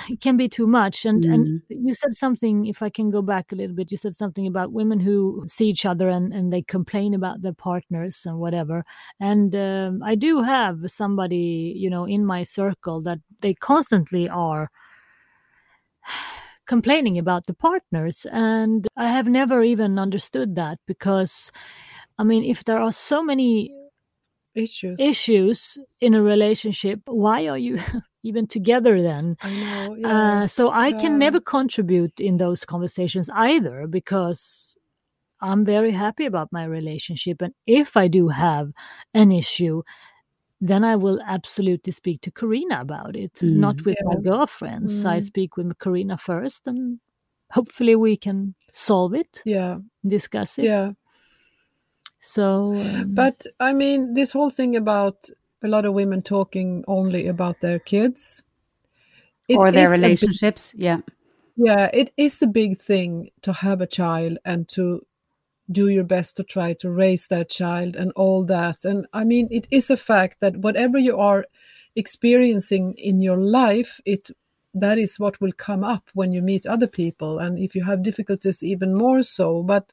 can 0.21 0.37
be 0.37 0.49
too 0.49 0.67
much. 0.67 1.05
And 1.05 1.25
mm. 1.25 1.35
and 1.35 1.63
you 1.69 1.95
said 1.95 2.15
something 2.15 2.67
if 2.67 2.83
i 2.83 2.91
can 2.91 3.11
go 3.11 3.23
back 3.23 3.53
a 3.53 3.55
little 3.55 3.75
bit 3.75 3.91
you 3.91 3.97
said 3.97 4.15
something 4.15 4.47
about 4.47 4.73
women 4.73 5.01
who 5.01 5.45
see 5.49 5.67
each 5.69 5.87
other 5.87 6.09
and 6.09 6.33
and 6.33 6.53
they 6.53 6.63
complain 6.63 7.15
about 7.15 7.43
their 7.43 7.55
partners 7.55 8.23
and 8.25 8.39
whatever. 8.39 8.85
And 9.21 9.55
um, 9.55 10.03
i 10.03 10.15
do 10.15 10.43
have 10.43 10.79
somebody 10.87 11.73
you 11.77 11.91
know 11.91 12.05
in 12.05 12.25
my 12.25 12.43
circle 12.43 13.03
that 13.03 13.19
they 13.41 13.55
constantly 13.55 14.29
are 14.29 14.71
complaining 16.67 17.19
about 17.19 17.47
the 17.47 17.55
partners. 17.55 18.27
And 18.31 18.87
i 18.97 19.09
have 19.09 19.29
never 19.29 19.63
even 19.63 19.99
understood 19.99 20.57
that 20.57 20.79
because 20.87 21.53
i 22.19 22.25
mean 22.25 22.45
if 22.45 22.65
there 22.65 22.81
are 22.81 22.93
so 22.93 23.23
many 23.23 23.73
issues 24.59 25.01
issues 25.01 25.79
in 26.01 26.15
a 26.15 26.23
relationship 26.23 27.01
why 27.07 27.47
are 27.47 27.59
you 27.59 27.79
even 28.23 28.47
together 28.47 29.01
then 29.01 29.37
I 29.41 29.55
know, 29.55 29.95
yes. 29.97 30.05
uh, 30.05 30.47
so 30.47 30.71
i 30.71 30.93
can 30.93 31.19
never 31.19 31.41
contribute 31.41 32.21
in 32.21 32.37
those 32.37 32.65
conversations 32.65 33.31
either 33.33 33.87
because 33.87 34.77
i'm 35.41 35.65
very 35.65 35.93
happy 35.93 36.27
about 36.27 36.53
my 36.53 36.65
relationship 36.65 37.41
and 37.41 37.55
if 37.67 37.97
i 37.97 38.09
do 38.09 38.29
have 38.29 38.73
an 39.15 39.31
issue 39.31 39.83
then 40.61 40.83
i 40.85 40.97
will 40.97 41.21
absolutely 41.27 41.93
speak 41.93 42.21
to 42.23 42.31
karina 42.31 42.81
about 42.81 43.17
it 43.17 43.35
mm. 43.35 43.57
not 43.57 43.77
with 43.87 43.97
yeah. 44.01 44.15
my 44.15 44.21
girlfriends 44.21 45.05
mm. 45.05 45.09
i 45.09 45.21
speak 45.21 45.57
with 45.57 45.79
karina 45.79 46.17
first 46.17 46.67
and 46.67 46.99
hopefully 47.53 47.97
we 47.97 48.17
can 48.17 48.55
solve 48.73 49.15
it 49.15 49.43
yeah 49.45 49.79
discuss 50.07 50.59
it 50.59 50.65
yeah 50.65 50.91
so, 52.21 52.75
um, 52.75 53.15
but 53.15 53.47
I 53.61 53.73
mean, 53.73 54.15
this 54.15 54.33
whole 54.33 54.51
thing 54.51 54.77
about 54.77 55.29
a 55.63 55.69
lot 55.69 55.85
of 55.85 55.95
women 55.95 56.23
talking 56.23 56.85
only 56.87 57.27
about 57.27 57.61
their 57.61 57.79
kids 57.79 58.43
or 59.49 59.73
their 59.73 59.91
relationships, 59.91 60.73
big, 60.73 60.83
yeah, 60.83 61.01
yeah, 61.57 61.91
it 61.93 62.13
is 62.17 62.43
a 62.43 62.47
big 62.47 62.77
thing 62.77 63.31
to 63.43 63.53
have 63.53 63.81
a 63.81 63.87
child 63.87 64.39
and 64.45 64.69
to 64.71 65.05
do 65.71 65.89
your 65.89 66.05
best 66.05 66.37
to 66.37 66.45
try 66.45 66.73
to 66.75 66.91
raise 66.91 67.29
that 67.29 67.51
child 67.51 67.95
and 67.95 68.13
all 68.17 68.45
that. 68.47 68.85
And 68.85 69.07
I 69.13 69.25
mean, 69.25 69.49
it 69.51 69.69
is 69.71 69.91
a 69.91 69.97
fact 69.97 70.41
that 70.41 70.57
whatever 70.57 70.99
you 70.99 71.19
are 71.19 71.45
experiencing 71.95 72.95
in 72.95 73.21
your 73.21 73.37
life, 73.37 74.01
it 74.07 74.31
that 74.75 74.99
is 74.99 75.19
what 75.19 75.41
will 75.41 75.53
come 75.53 75.83
up 75.83 76.11
when 76.15 76.33
you 76.33 76.43
meet 76.43 76.67
other 76.67 76.87
people, 76.87 77.39
and 77.39 77.59
if 77.59 77.75
you 77.75 77.85
have 77.85 78.03
difficulties, 78.03 78.63
even 78.63 78.95
more 78.95 79.23
so. 79.23 79.63
But 79.63 79.93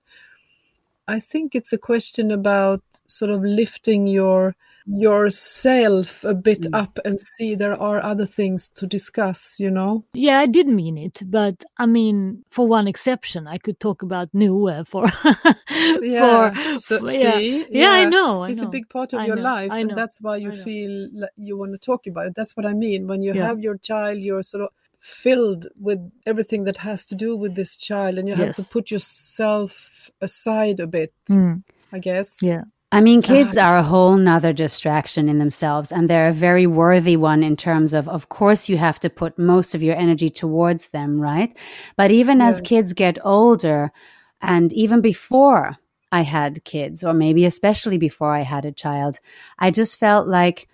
I 1.07 1.19
think 1.19 1.55
it's 1.55 1.73
a 1.73 1.77
question 1.77 2.31
about 2.31 2.81
sort 3.07 3.31
of 3.31 3.43
lifting 3.43 4.07
your 4.07 4.55
yourself 4.87 6.23
a 6.23 6.35
bit 6.35 6.61
mm. 6.61 6.77
up 6.77 6.99
and 7.03 7.19
see 7.19 7.55
there 7.55 7.79
are 7.79 8.03
other 8.03 8.25
things 8.25 8.67
to 8.67 8.85
discuss 8.85 9.59
you 9.59 9.71
know 9.71 10.03
yeah 10.13 10.39
i 10.39 10.45
did 10.45 10.67
mean 10.67 10.95
it 10.95 11.23
but 11.25 11.63
i 11.79 11.87
mean 11.87 12.43
for 12.51 12.67
one 12.67 12.87
exception 12.87 13.47
i 13.47 13.57
could 13.57 13.79
talk 13.79 14.03
about 14.03 14.29
new 14.31 14.69
for 14.85 15.05
yeah 16.03 16.51
for, 16.53 16.77
so, 16.77 16.99
for, 16.99 17.07
see 17.07 17.23
yeah. 17.23 17.37
yeah. 17.37 17.65
yeah. 17.69 17.89
i 17.89 18.05
know 18.05 18.43
I 18.43 18.49
it's 18.49 18.61
know. 18.61 18.67
a 18.67 18.71
big 18.71 18.87
part 18.87 19.13
of 19.13 19.21
I 19.21 19.25
your 19.25 19.37
know. 19.37 19.41
life 19.41 19.71
and 19.71 19.97
that's 19.97 20.21
why 20.21 20.37
you 20.37 20.51
feel 20.51 21.09
like 21.15 21.31
you 21.35 21.57
want 21.57 21.71
to 21.71 21.79
talk 21.79 22.05
about 22.05 22.27
it 22.27 22.35
that's 22.35 22.55
what 22.55 22.67
i 22.67 22.73
mean 22.73 23.07
when 23.07 23.23
you 23.23 23.33
yeah. 23.33 23.47
have 23.47 23.59
your 23.59 23.77
child 23.77 24.19
you're 24.19 24.43
sort 24.43 24.65
of 24.65 24.69
filled 25.05 25.67
with 25.79 25.99
everything 26.25 26.63
that 26.63 26.77
has 26.77 27.05
to 27.05 27.13
do 27.13 27.37
with 27.37 27.53
this 27.53 27.77
child 27.77 28.17
and 28.17 28.27
you 28.27 28.33
have 28.33 28.55
to 28.55 28.63
put 28.63 28.89
yourself 28.89 30.09
aside 30.19 30.79
a 30.79 30.87
bit 30.87 31.13
mm. 31.29 31.61
i 31.93 31.99
guess 31.99 32.39
yeah 32.41 32.63
I 32.91 33.01
mean, 33.01 33.21
kids 33.21 33.57
are 33.57 33.77
a 33.77 33.83
whole 33.83 34.15
nother 34.15 34.53
distraction 34.53 35.27
in 35.27 35.37
themselves, 35.37 35.91
and 35.91 36.09
they're 36.09 36.29
a 36.29 36.33
very 36.33 36.65
worthy 36.65 37.17
one 37.17 37.43
in 37.43 37.57
terms 37.57 37.93
of, 37.93 38.07
of 38.07 38.29
course, 38.29 38.69
you 38.69 38.77
have 38.77 39.01
to 39.01 39.09
put 39.09 39.37
most 39.37 39.75
of 39.75 39.83
your 39.83 39.97
energy 39.97 40.29
towards 40.29 40.89
them, 40.89 41.19
right? 41.19 41.53
But 41.97 42.11
even 42.11 42.39
yeah. 42.39 42.47
as 42.47 42.61
kids 42.61 42.93
get 42.93 43.17
older, 43.25 43.91
and 44.39 44.71
even 44.71 45.01
before 45.01 45.75
I 46.11 46.21
had 46.21 46.63
kids, 46.63 47.03
or 47.03 47.13
maybe 47.13 47.43
especially 47.43 47.97
before 47.97 48.31
I 48.31 48.43
had 48.43 48.63
a 48.63 48.71
child, 48.71 49.19
I 49.59 49.71
just 49.71 49.97
felt 49.97 50.29
like 50.29 50.69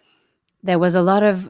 there 0.62 0.78
was 0.78 0.94
a 0.94 1.02
lot 1.02 1.24
of 1.24 1.50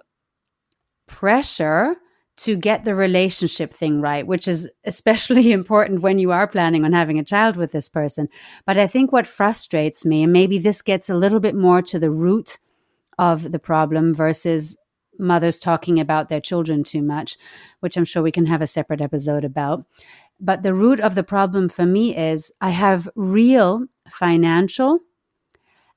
pressure 1.05 1.97
to 2.43 2.55
get 2.55 2.83
the 2.83 2.95
relationship 2.95 3.73
thing 3.73 4.01
right, 4.01 4.25
which 4.25 4.47
is 4.47 4.69
especially 4.83 5.51
important 5.59 6.01
when 6.01 6.19
you 6.19 6.31
are 6.31 6.47
planning 6.47 6.85
on 6.85 6.93
having 6.93 7.19
a 7.19 7.23
child 7.23 7.55
with 7.55 7.71
this 7.71 7.89
person. 7.89 8.27
But 8.65 8.77
I 8.77 8.87
think 8.87 9.11
what 9.11 9.27
frustrates 9.27 10.05
me, 10.05 10.23
and 10.23 10.33
maybe 10.33 10.57
this 10.57 10.81
gets 10.81 11.09
a 11.09 11.15
little 11.15 11.39
bit 11.39 11.55
more 11.55 11.81
to 11.83 11.99
the 11.99 12.11
root 12.11 12.57
of 13.19 13.51
the 13.51 13.59
problem 13.59 14.13
versus 14.13 14.77
mothers 15.19 15.59
talking 15.59 15.99
about 15.99 16.29
their 16.29 16.41
children 16.41 16.83
too 16.83 17.01
much, 17.01 17.37
which 17.79 17.95
I'm 17.95 18.05
sure 18.05 18.23
we 18.23 18.31
can 18.31 18.47
have 18.47 18.61
a 18.61 18.67
separate 18.67 19.01
episode 19.01 19.45
about. 19.45 19.85
But 20.39 20.63
the 20.63 20.73
root 20.73 20.99
of 20.99 21.13
the 21.13 21.23
problem 21.23 21.69
for 21.69 21.85
me 21.85 22.17
is 22.17 22.51
I 22.59 22.71
have 22.71 23.07
real 23.15 23.85
financial 24.09 24.99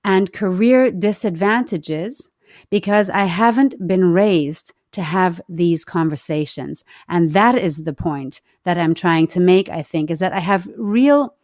and 0.04 0.32
career 0.32 0.90
disadvantages 0.90 2.30
because 2.70 3.08
I 3.08 3.24
haven't 3.24 3.86
been 3.88 4.12
raised 4.12 4.74
to 4.94 5.02
have 5.02 5.40
these 5.48 5.84
conversations. 5.84 6.84
And 7.08 7.32
that 7.32 7.56
is 7.56 7.84
the 7.84 7.92
point 7.92 8.40
that 8.64 8.78
I'm 8.78 8.94
trying 8.94 9.26
to 9.28 9.40
make, 9.40 9.68
I 9.68 9.82
think, 9.82 10.10
is 10.10 10.20
that 10.20 10.32
I 10.32 10.40
have 10.40 10.68
real 10.76 11.34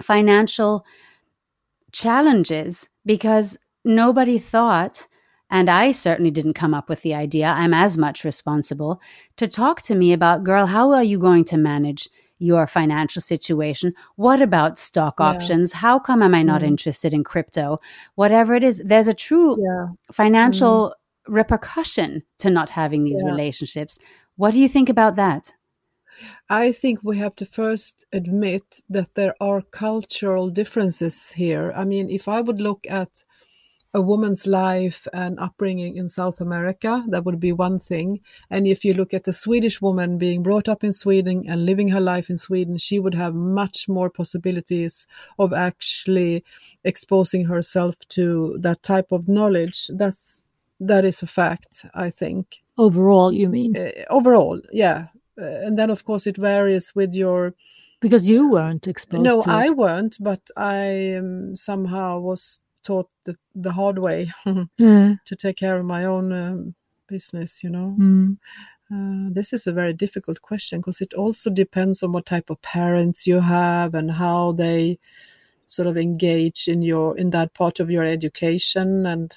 financial 0.00 0.84
challenges 1.92 2.88
because 3.04 3.58
nobody 3.84 4.38
thought, 4.38 5.06
and 5.50 5.68
I 5.68 5.92
certainly 5.92 6.30
didn't 6.30 6.54
come 6.54 6.74
up 6.74 6.88
with 6.88 7.02
the 7.02 7.14
idea, 7.14 7.46
I'm 7.46 7.74
as 7.74 7.98
much 7.98 8.24
responsible, 8.24 9.00
to 9.36 9.48
talk 9.48 9.82
to 9.82 9.94
me 9.94 10.12
about, 10.12 10.44
girl, 10.44 10.66
how 10.66 10.92
are 10.92 11.04
you 11.04 11.18
going 11.18 11.44
to 11.46 11.56
manage 11.56 12.08
your 12.38 12.66
financial 12.66 13.22
situation? 13.22 13.94
What 14.16 14.42
about 14.42 14.78
stock 14.78 15.16
yeah. 15.18 15.26
options? 15.26 15.72
How 15.72 15.98
come 15.98 16.22
am 16.22 16.34
I 16.34 16.42
not 16.42 16.62
mm. 16.62 16.66
interested 16.66 17.14
in 17.14 17.24
crypto? 17.24 17.80
Whatever 18.14 18.54
it 18.54 18.62
is, 18.62 18.82
there's 18.84 19.08
a 19.08 19.14
true 19.14 19.56
yeah. 19.60 19.88
financial 20.12 20.90
mm 20.90 20.92
repercussion 21.28 22.22
to 22.38 22.50
not 22.50 22.70
having 22.70 23.04
these 23.04 23.22
yeah. 23.22 23.30
relationships. 23.30 23.98
What 24.36 24.52
do 24.52 24.60
you 24.60 24.68
think 24.68 24.88
about 24.88 25.16
that? 25.16 25.54
I 26.48 26.72
think 26.72 27.00
we 27.02 27.18
have 27.18 27.36
to 27.36 27.46
first 27.46 28.06
admit 28.12 28.80
that 28.88 29.14
there 29.14 29.34
are 29.40 29.62
cultural 29.62 30.48
differences 30.48 31.32
here. 31.32 31.72
I 31.76 31.84
mean, 31.84 32.08
if 32.08 32.28
I 32.28 32.40
would 32.40 32.60
look 32.60 32.84
at 32.88 33.24
a 33.96 34.00
woman's 34.00 34.46
life 34.46 35.08
and 35.14 35.40
upbringing 35.40 35.96
in 35.96 36.06
South 36.08 36.40
America, 36.40 37.02
that 37.08 37.24
would 37.24 37.40
be 37.40 37.50
one 37.50 37.78
thing. 37.78 38.20
And 38.50 38.66
if 38.66 38.84
you 38.84 38.92
look 38.92 39.14
at 39.14 39.26
a 39.26 39.32
Swedish 39.32 39.80
woman 39.80 40.18
being 40.18 40.42
brought 40.42 40.68
up 40.68 40.84
in 40.84 40.92
Sweden 40.92 41.44
and 41.48 41.64
living 41.64 41.88
her 41.88 42.00
life 42.00 42.28
in 42.28 42.36
Sweden, 42.36 42.76
she 42.76 42.98
would 42.98 43.14
have 43.14 43.34
much 43.34 43.88
more 43.88 44.10
possibilities 44.10 45.06
of 45.38 45.54
actually 45.54 46.44
exposing 46.84 47.46
herself 47.46 47.96
to 48.10 48.58
that 48.60 48.82
type 48.82 49.12
of 49.12 49.28
knowledge. 49.28 49.88
That's 49.88 50.42
that 50.80 51.04
is 51.04 51.22
a 51.22 51.26
fact, 51.26 51.86
I 51.94 52.10
think. 52.10 52.62
Overall, 52.78 53.32
you 53.32 53.48
mean? 53.48 53.76
Uh, 53.76 53.90
overall, 54.10 54.60
yeah. 54.72 55.08
Uh, 55.40 55.44
and 55.44 55.78
then, 55.78 55.90
of 55.90 56.04
course, 56.04 56.26
it 56.26 56.36
varies 56.36 56.94
with 56.94 57.14
your. 57.14 57.54
Because 58.00 58.28
you 58.28 58.50
weren't 58.50 58.86
exposed. 58.86 59.22
No, 59.22 59.42
I 59.46 59.70
weren't, 59.70 60.18
but 60.20 60.40
I 60.56 61.14
um, 61.14 61.56
somehow 61.56 62.20
was 62.20 62.60
taught 62.82 63.08
the, 63.24 63.36
the 63.54 63.72
hard 63.72 63.98
way 63.98 64.30
yeah. 64.76 65.14
to 65.24 65.36
take 65.36 65.56
care 65.56 65.76
of 65.76 65.84
my 65.84 66.04
own 66.04 66.32
um, 66.32 66.74
business. 67.08 67.64
You 67.64 67.70
know. 67.70 67.96
Mm. 67.98 68.36
Uh, 68.92 69.32
this 69.32 69.52
is 69.52 69.66
a 69.66 69.72
very 69.72 69.92
difficult 69.92 70.40
question 70.42 70.78
because 70.78 71.00
it 71.00 71.12
also 71.14 71.50
depends 71.50 72.04
on 72.04 72.12
what 72.12 72.24
type 72.24 72.50
of 72.50 72.62
parents 72.62 73.26
you 73.26 73.40
have 73.40 73.94
and 73.94 74.12
how 74.12 74.52
they 74.52 74.96
sort 75.66 75.88
of 75.88 75.96
engage 75.96 76.68
in 76.68 76.82
your 76.82 77.16
in 77.18 77.30
that 77.30 77.52
part 77.52 77.80
of 77.80 77.90
your 77.90 78.04
education 78.04 79.04
and 79.04 79.36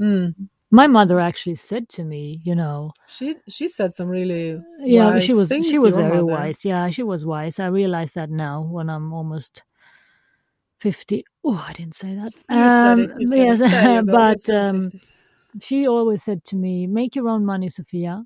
mm, 0.00 0.34
My 0.70 0.86
mother 0.86 1.18
actually 1.18 1.56
said 1.56 1.88
to 1.90 2.04
me, 2.04 2.40
you 2.44 2.54
know, 2.54 2.92
she 3.08 3.36
she 3.48 3.66
said 3.66 3.94
some 3.94 4.08
really 4.08 4.60
yeah, 4.80 5.18
she 5.18 5.34
was 5.34 5.48
things, 5.48 5.66
she 5.66 5.78
was 5.78 5.96
very 5.96 6.10
mother. 6.10 6.24
wise. 6.26 6.64
Yeah, 6.64 6.90
she 6.90 7.02
was 7.02 7.24
wise. 7.24 7.58
I 7.58 7.66
realize 7.66 8.12
that 8.12 8.30
now 8.30 8.62
when 8.62 8.88
I'm 8.88 9.12
almost 9.12 9.64
fifty. 10.78 11.24
Oh, 11.44 11.64
I 11.68 11.72
didn't 11.72 11.94
say 11.94 12.14
that. 12.14 12.32
You 12.48 12.70
said 12.70 12.98
it. 12.98 13.10
Um, 13.10 13.20
yes, 13.20 13.60
it. 13.60 13.70
There 13.70 13.96
you 13.96 14.02
go. 14.06 14.12
You 14.12 14.36
but 14.36 14.50
um, 14.50 14.92
she 15.60 15.88
always 15.88 16.22
said 16.22 16.44
to 16.44 16.56
me, 16.56 16.86
"Make 16.86 17.16
your 17.16 17.28
own 17.28 17.44
money, 17.44 17.68
Sophia. 17.68 18.24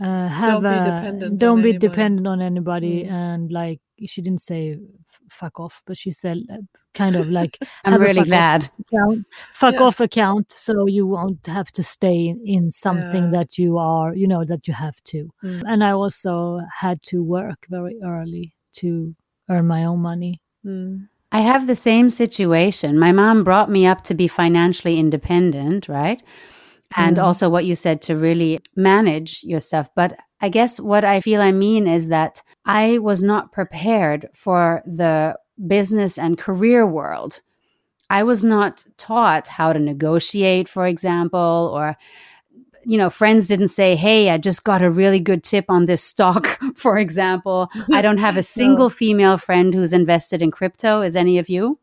Uh, 0.00 0.28
have 0.28 0.62
be 0.62 0.68
a- 0.68 0.84
dependent 0.84 1.38
don't 1.40 1.58
on 1.58 1.62
be 1.62 1.70
anybody." 1.70 1.88
dependent 1.88 2.26
on 2.26 2.40
anybody." 2.40 3.04
Mm. 3.04 3.10
And 3.12 3.52
like 3.52 3.80
she 4.06 4.22
didn't 4.22 4.40
say 4.42 4.78
"fuck 5.30 5.58
off," 5.60 5.82
but 5.86 5.96
she 5.98 6.10
said 6.10 6.38
uh, 6.52 6.56
kind 6.94 7.16
of 7.16 7.26
like 7.28 7.58
I'm 7.84 7.92
have 7.92 8.00
a 8.00 8.04
really 8.04 8.14
fuck 8.14 8.22
off 8.22 8.28
glad. 8.28 8.70
account, 8.80 9.26
fuck 9.52 9.74
Yeah. 9.74 9.82
off 9.82 10.00
account, 10.00 10.50
so 10.52 10.86
you 10.86 11.06
won't 11.06 11.46
have 11.46 11.70
to 11.72 11.82
stay 11.82 12.34
in 12.44 12.70
something 12.70 13.24
Yeah. 13.24 13.30
that 13.30 13.58
you 13.58 13.76
are, 13.78 14.14
you 14.14 14.28
know, 14.28 14.44
that 14.44 14.68
you 14.68 14.74
have 14.74 15.02
to. 15.04 15.30
Mm. 15.44 15.62
And 15.66 15.82
I 15.84 15.90
also 15.92 16.60
had 16.72 17.02
to 17.10 17.22
work 17.24 17.66
very 17.68 17.96
early 18.04 18.54
to 18.80 19.14
earn 19.48 19.66
my 19.66 19.84
own 19.84 20.00
money. 20.00 20.40
Mm. 20.64 21.08
I 21.32 21.40
have 21.42 21.66
the 21.66 21.74
same 21.74 22.08
situation. 22.08 22.98
My 22.98 23.12
mom 23.12 23.44
brought 23.44 23.70
me 23.70 23.84
up 23.86 24.02
to 24.04 24.14
be 24.14 24.28
financially 24.28 24.98
independent, 24.98 25.86
right? 25.88 26.22
And 26.96 27.16
Mm. 27.16 27.22
also 27.22 27.48
what 27.50 27.64
you 27.64 27.74
said 27.76 28.00
to 28.02 28.16
really 28.16 28.60
manage 28.76 29.42
your 29.44 29.60
stuff. 29.60 29.90
But 29.94 30.16
I 30.40 30.48
guess 30.48 30.80
what 30.80 31.04
I 31.04 31.20
feel 31.20 31.40
I 31.40 31.52
mean 31.52 31.86
is 31.86 32.08
that 32.08 32.42
I 32.64 32.98
was 32.98 33.22
not 33.22 33.52
prepared 33.52 34.28
for 34.34 34.82
the 34.86 35.36
business 35.66 36.16
and 36.18 36.38
career 36.38 36.86
world. 36.86 37.40
I 38.10 38.22
was 38.22 38.42
not 38.42 38.84
taught 38.96 39.48
how 39.48 39.72
to 39.72 39.78
negotiate, 39.78 40.68
for 40.68 40.86
example, 40.86 41.70
or 41.74 41.96
you 42.84 42.96
know, 42.96 43.10
friends 43.10 43.48
didn't 43.48 43.68
say, 43.68 43.96
Hey, 43.96 44.30
I 44.30 44.38
just 44.38 44.64
got 44.64 44.80
a 44.82 44.90
really 44.90 45.20
good 45.20 45.42
tip 45.44 45.66
on 45.68 45.84
this 45.84 46.02
stock, 46.02 46.58
for 46.74 46.96
example. 46.96 47.68
I 47.92 48.00
don't 48.00 48.18
have 48.18 48.38
a 48.38 48.42
single 48.58 48.88
female 48.88 49.36
friend 49.36 49.74
who's 49.74 49.92
invested 49.92 50.40
in 50.40 50.50
crypto. 50.50 51.02
Is 51.02 51.14
any 51.16 51.36
of 51.38 51.50
you? 51.50 51.78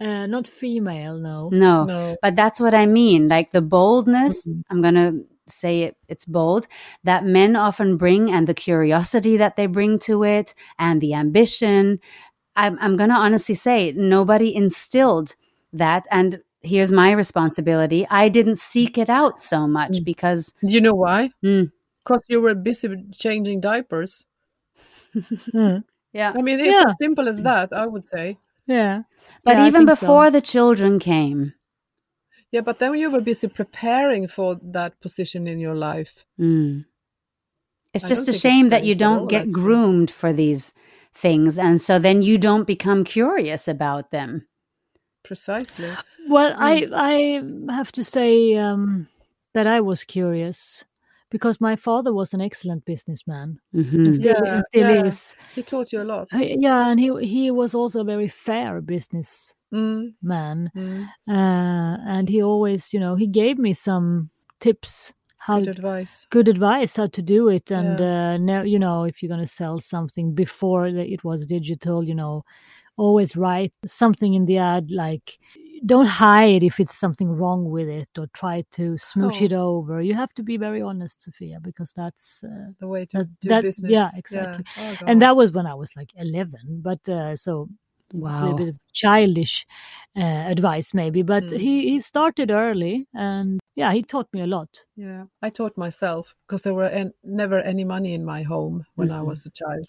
Uh, 0.00 0.26
not 0.26 0.46
female, 0.46 1.18
no. 1.18 1.50
No. 1.52 1.84
No. 1.84 2.16
But 2.22 2.34
that's 2.34 2.58
what 2.58 2.74
I 2.74 2.86
mean. 2.86 3.28
Like 3.28 3.50
the 3.50 3.60
boldness, 3.62 4.46
Mhm. 4.46 4.62
I'm 4.70 4.80
going 4.82 4.94
to 4.94 5.24
say 5.46 5.82
it, 5.82 5.96
it's 6.08 6.24
bold, 6.24 6.66
that 7.04 7.24
men 7.24 7.54
often 7.56 7.96
bring 7.98 8.30
and 8.30 8.46
the 8.46 8.54
curiosity 8.54 9.36
that 9.36 9.56
they 9.56 9.66
bring 9.66 9.98
to 10.00 10.24
it 10.24 10.54
and 10.78 11.00
the 11.00 11.12
ambition. 11.14 11.98
I'm, 12.56 12.78
I'm 12.80 12.96
going 12.96 13.10
to 13.10 13.16
honestly 13.16 13.54
say 13.54 13.92
nobody 13.92 14.54
instilled 14.54 15.34
that. 15.72 16.06
And 16.10 16.40
here's 16.62 16.92
my 16.92 17.10
responsibility. 17.12 18.06
I 18.10 18.28
didn't 18.30 18.56
seek 18.58 18.96
it 18.96 19.10
out 19.10 19.40
so 19.40 19.66
much 19.66 19.98
Mm. 20.00 20.04
because 20.04 20.54
You 20.62 20.80
know 20.80 20.94
why? 20.94 21.30
Mm. 21.44 21.72
Because 22.04 22.22
you 22.28 22.40
were 22.40 22.54
busy 22.54 22.88
changing 23.12 23.60
diapers. 23.60 24.24
Mm, 25.52 25.84
yeah. 26.12 26.32
I 26.34 26.42
mean, 26.42 26.58
it's 26.60 26.68
Yeah. 26.68 26.84
as 26.86 26.94
simple 27.00 27.28
as 27.28 27.42
that, 27.42 27.72
I 27.72 27.86
would 27.86 28.04
say. 28.04 28.38
Yeah. 28.70 29.02
But 29.44 29.58
Yeah, 29.58 29.66
even 29.66 29.86
think 29.86 29.90
so. 29.98 30.06
before 30.06 30.30
the 30.30 30.40
children 30.40 30.98
came, 30.98 31.54
Yeah, 32.52 32.62
but 32.64 32.78
then 32.78 32.94
you 32.94 33.10
were 33.10 33.20
busy 33.20 33.48
preparing 33.48 34.28
for 34.28 34.56
that 34.62 35.00
position 35.00 35.46
in 35.46 35.60
your 35.60 35.74
life. 35.74 36.24
mm, 36.38 36.84
it's 37.94 38.04
I 38.04 38.08
just 38.08 38.28
a 38.28 38.32
shame 38.32 38.68
that 38.70 38.84
you 38.84 38.94
great 38.94 39.02
at 39.02 39.08
all, 39.10 39.18
don't 39.18 39.28
get 39.28 39.42
actually. 39.42 39.52
groomed 39.52 40.10
for 40.10 40.32
these 40.32 40.74
things. 41.14 41.58
And 41.58 41.80
so 41.80 41.98
then 41.98 42.22
you 42.22 42.38
don't 42.38 42.66
become 42.66 43.04
curious 43.04 43.68
about 43.68 44.10
them. 44.10 44.46
Precisely. 45.22 45.96
Well, 46.28 46.54
I 46.58 46.82
Mm. 46.82 47.68
I 47.68 47.72
have 47.74 47.92
to 47.92 48.04
say 48.04 48.56
um, 48.56 49.08
that 49.54 49.66
I 49.66 49.80
was 49.80 50.04
curious 50.04 50.84
because 51.30 51.60
my 51.60 51.76
father 51.76 52.12
was 52.12 52.34
an 52.34 52.40
excellent 52.40 52.84
businessman. 52.84 53.58
Mhm. 53.74 54.14
Still, 54.14 54.34
Yeah, 54.44 54.54
and 54.56 54.64
still 54.66 54.90
yeah. 54.90 55.04
is. 55.04 55.36
He 55.54 55.62
taught 55.62 55.92
you 55.92 56.02
a 56.02 56.04
lot. 56.04 56.28
Uh, 56.32 56.38
Yeah, 56.38 56.90
and 56.90 57.00
he 57.00 57.10
he 57.26 57.50
was 57.50 57.74
also 57.74 58.00
a 58.00 58.04
very 58.04 58.28
fair 58.28 58.80
businessman, 58.80 60.14
Mm, 60.24 60.70
mm. 60.74 61.06
uh, 61.28 61.96
and 62.08 62.28
he 62.28 62.42
always, 62.42 62.92
you 62.92 63.00
know, 63.00 63.14
he 63.16 63.26
gave 63.26 63.58
me 63.58 63.72
some 63.72 64.30
tips 64.60 65.14
how 65.40 65.58
Good 65.60 65.68
advice. 65.68 66.26
good 66.30 66.48
advice 66.48 66.96
how 66.96 67.06
to 67.06 67.22
do 67.22 67.48
it 67.48 67.70
and 67.70 67.98
uh 67.98 68.36
no 68.36 68.62
you 68.62 68.78
know 68.78 69.04
if 69.04 69.22
you're 69.22 69.28
going 69.34 69.40
to 69.40 69.46
sell 69.46 69.80
something 69.80 70.34
before 70.34 70.92
the, 70.92 71.10
it 71.10 71.24
was 71.24 71.46
digital 71.46 72.04
you 72.04 72.14
know 72.14 72.44
always 72.98 73.36
write 73.36 73.74
something 73.86 74.34
in 74.34 74.44
the 74.44 74.58
ad 74.58 74.90
like 74.90 75.38
don't 75.86 76.06
hide 76.06 76.62
if 76.62 76.78
it's 76.80 76.94
something 76.98 77.28
wrong 77.30 77.70
with 77.70 77.88
it 77.88 78.08
or 78.18 78.26
try 78.34 78.64
to 78.72 78.96
smoosh 79.08 79.40
Oh. 79.40 79.44
it 79.46 79.52
over 79.52 80.02
you 80.02 80.14
have 80.14 80.32
to 80.34 80.42
be 80.42 80.56
very 80.58 80.82
honest 80.82 81.22
sophia 81.22 81.58
because 81.60 81.92
that's 81.94 82.44
uh, 82.44 82.72
The 82.80 82.86
way 82.86 83.06
to 83.06 83.18
That- 83.18 83.40
do 83.40 83.48
that- 83.48 83.62
business. 83.62 83.90
yeah, 83.90 84.10
exactly. 84.16 84.64
Oh, 84.78 84.96
and 85.06 85.22
that 85.22 85.34
was 85.36 85.52
when 85.52 85.66
i 85.66 85.74
was 85.74 85.90
like 85.96 86.12
11 86.16 86.80
but 86.82 87.08
uh 87.08 87.34
so 87.36 87.68
it's 88.12 88.38
a 88.38 88.42
little 88.42 88.58
bit 88.58 88.68
of 88.68 88.76
childish 88.92 89.66
uh, 90.16 90.42
advice 90.54 90.92
maybe 90.92 91.22
but 91.22 91.44
Mm. 91.44 91.58
he 91.58 91.74
he 91.90 92.00
started 92.00 92.50
early 92.50 93.06
and 93.14 93.60
yeah 93.76 93.90
he 93.92 94.02
taught 94.02 94.28
me 94.34 94.40
a 94.42 94.46
lot 94.56 94.70
Yeah, 94.96 95.24
I 95.46 95.50
taught 95.50 95.76
myself 95.78 96.34
because 96.46 96.62
there 96.64 96.74
were 96.74 96.90
en- 97.00 97.14
never 97.22 97.58
any 97.72 97.84
money 97.84 98.12
in 98.14 98.24
my 98.24 98.42
home 98.42 98.84
when 98.96 99.10
I 99.10 99.20
Mhm. 99.20 99.26
was 99.30 99.46
a 99.46 99.50
child. 99.50 99.88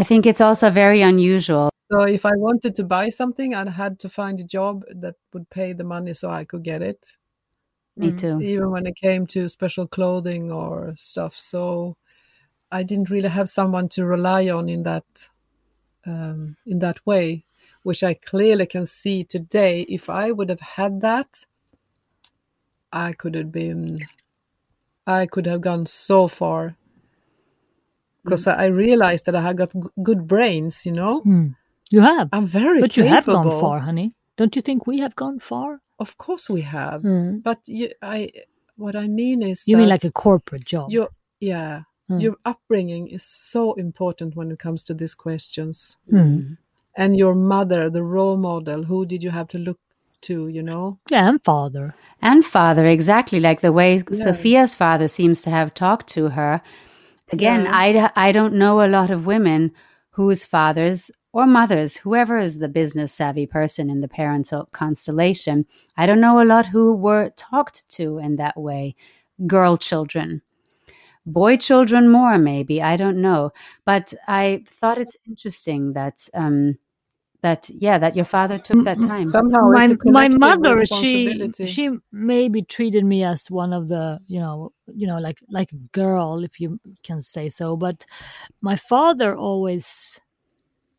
I 0.00 0.02
think 0.04 0.26
it's 0.26 0.40
also 0.40 0.70
very 0.70 1.02
unusual. 1.02 1.68
So 1.90 2.02
if 2.02 2.26
I 2.26 2.32
wanted 2.34 2.74
to 2.76 2.84
buy 2.84 3.10
something, 3.10 3.54
I 3.54 3.68
had 3.70 3.98
to 4.00 4.08
find 4.08 4.40
a 4.40 4.44
job 4.44 4.84
that 4.90 5.14
would 5.32 5.48
pay 5.50 5.72
the 5.72 5.84
money 5.84 6.14
so 6.14 6.30
I 6.30 6.44
could 6.44 6.64
get 6.64 6.82
it. 6.82 7.16
Me 7.96 8.10
Mm. 8.10 8.18
too. 8.18 8.40
Even 8.40 8.70
when 8.70 8.86
it 8.86 8.96
came 8.96 9.26
to 9.28 9.48
special 9.48 9.86
clothing 9.86 10.50
or 10.52 10.94
stuff. 10.96 11.34
So 11.34 11.96
I 12.70 12.82
didn't 12.82 13.10
really 13.10 13.28
have 13.28 13.48
someone 13.48 13.88
to 13.90 14.04
rely 14.04 14.48
on 14.48 14.68
in 14.68 14.82
that 14.82 15.28
um, 16.04 16.56
in 16.66 16.78
that 16.80 17.04
way, 17.06 17.44
which 17.82 18.02
I 18.04 18.14
clearly 18.14 18.66
can 18.66 18.86
see 18.86 19.24
today. 19.24 19.82
If 19.88 20.08
I 20.08 20.30
would 20.30 20.48
have 20.50 20.60
had 20.60 21.00
that, 21.00 21.44
I 22.92 23.12
could 23.12 23.34
have 23.34 23.50
been, 23.50 24.06
I 25.06 25.26
could 25.26 25.46
have 25.46 25.60
gone 25.62 25.86
so 25.86 26.28
far. 26.28 26.76
Because 28.22 28.46
I 28.46 28.66
realized 28.66 29.26
that 29.26 29.36
I 29.36 29.42
had 29.42 29.56
got 29.56 29.72
good 30.02 30.26
brains, 30.26 30.84
you 30.86 30.92
know. 30.92 31.20
Hmm. 31.20 31.48
You 31.90 32.00
have 32.00 32.28
I'm 32.32 32.46
very 32.46 32.80
But 32.80 32.96
you 32.96 33.04
have 33.04 33.26
gone 33.26 33.50
far, 33.60 33.80
honey. 33.80 34.12
Don't 34.36 34.54
you 34.56 34.62
think 34.62 34.86
we 34.86 34.98
have 35.00 35.14
gone 35.16 35.38
far? 35.40 35.80
Of 35.98 36.18
course 36.18 36.48
we 36.50 36.60
have. 36.62 37.02
Mm. 37.02 37.42
But 37.42 37.60
you, 37.66 37.90
I, 38.02 38.28
what 38.76 38.94
I 38.96 39.06
mean 39.08 39.42
is 39.42 39.64
You 39.66 39.76
that 39.76 39.80
mean 39.80 39.88
like 39.88 40.04
a 40.04 40.10
corporate 40.12 40.64
job? 40.64 40.90
your, 40.90 41.08
yeah, 41.40 41.82
Mm. 42.08 42.22
your 42.22 42.36
upbringing 42.44 43.08
is 43.08 43.24
so 43.24 43.72
important 43.74 44.36
when 44.36 44.52
it 44.52 44.60
comes 44.60 44.84
to 44.84 44.94
these 44.94 45.16
questions. 45.16 45.96
Mm. 46.12 46.56
And 46.96 47.16
your 47.16 47.34
mother, 47.34 47.90
the 47.90 48.04
role 48.04 48.36
model, 48.36 48.84
who 48.84 49.04
did 49.06 49.24
you 49.24 49.30
have 49.30 49.48
to 49.48 49.58
look 49.58 49.80
to? 50.20 50.46
You 50.46 50.62
know, 50.62 50.98
Yeah, 51.10 51.28
and 51.28 51.42
father. 51.44 51.94
And 52.22 52.44
father, 52.44 52.86
exactly 52.86 53.40
like 53.40 53.60
the 53.60 53.72
way 53.72 54.04
Sophia's 54.12 54.72
father 54.72 55.08
seems 55.08 55.42
to 55.42 55.50
have 55.50 55.74
talked 55.74 56.06
to 56.10 56.28
her. 56.28 56.62
Again, 57.32 57.64
Yeah. 57.64 58.10
I, 58.14 58.28
I 58.28 58.32
don't 58.32 58.54
know 58.54 58.82
a 58.84 58.86
lot 58.98 59.10
of 59.10 59.26
women 59.26 59.72
whose 60.10 60.44
fathers 60.44 61.10
or 61.36 61.46
mothers, 61.46 61.98
whoever 61.98 62.38
is 62.38 62.60
the 62.60 62.68
business 62.68 63.12
savvy 63.12 63.44
person 63.44 63.90
in 63.90 64.00
the 64.00 64.08
parental 64.08 64.70
constellation, 64.72 65.66
I 65.94 66.06
don't 66.06 66.18
know 66.18 66.40
a 66.40 66.46
lot 66.46 66.64
who 66.64 66.94
were 66.94 67.28
talked 67.36 67.86
to 67.96 68.16
in 68.16 68.36
that 68.36 68.58
way. 68.58 68.96
Girl 69.46 69.76
children. 69.76 70.40
Boy 71.26 71.58
children 71.58 72.08
more, 72.08 72.38
maybe. 72.38 72.80
I 72.80 72.96
don't 72.96 73.20
know. 73.20 73.52
But 73.84 74.14
I 74.26 74.64
thought 74.66 74.96
it's 74.96 75.18
interesting 75.26 75.92
that, 75.92 76.26
um, 76.32 76.78
that, 77.42 77.68
yeah, 77.68 77.98
that 77.98 78.16
your 78.16 78.24
father 78.24 78.58
took 78.58 78.82
that 78.86 79.02
time. 79.02 79.28
somehow 79.28 79.68
my 79.68 79.84
it's 79.84 80.06
a 80.06 80.10
my 80.10 80.28
mother, 80.28 80.86
she 80.86 81.52
she 81.66 81.90
maybe 82.10 82.62
treated 82.62 83.04
me 83.04 83.24
as 83.24 83.50
one 83.50 83.74
of 83.74 83.88
the 83.88 84.18
you 84.26 84.40
know 84.40 84.72
you 84.86 85.06
know 85.06 85.18
like 85.18 85.38
like 85.50 85.70
a 85.70 85.76
girl 85.92 86.42
if 86.42 86.58
you 86.60 86.80
can 87.04 87.20
say 87.20 87.50
so. 87.50 87.76
But 87.76 88.06
my 88.62 88.74
father 88.74 89.36
always 89.36 90.18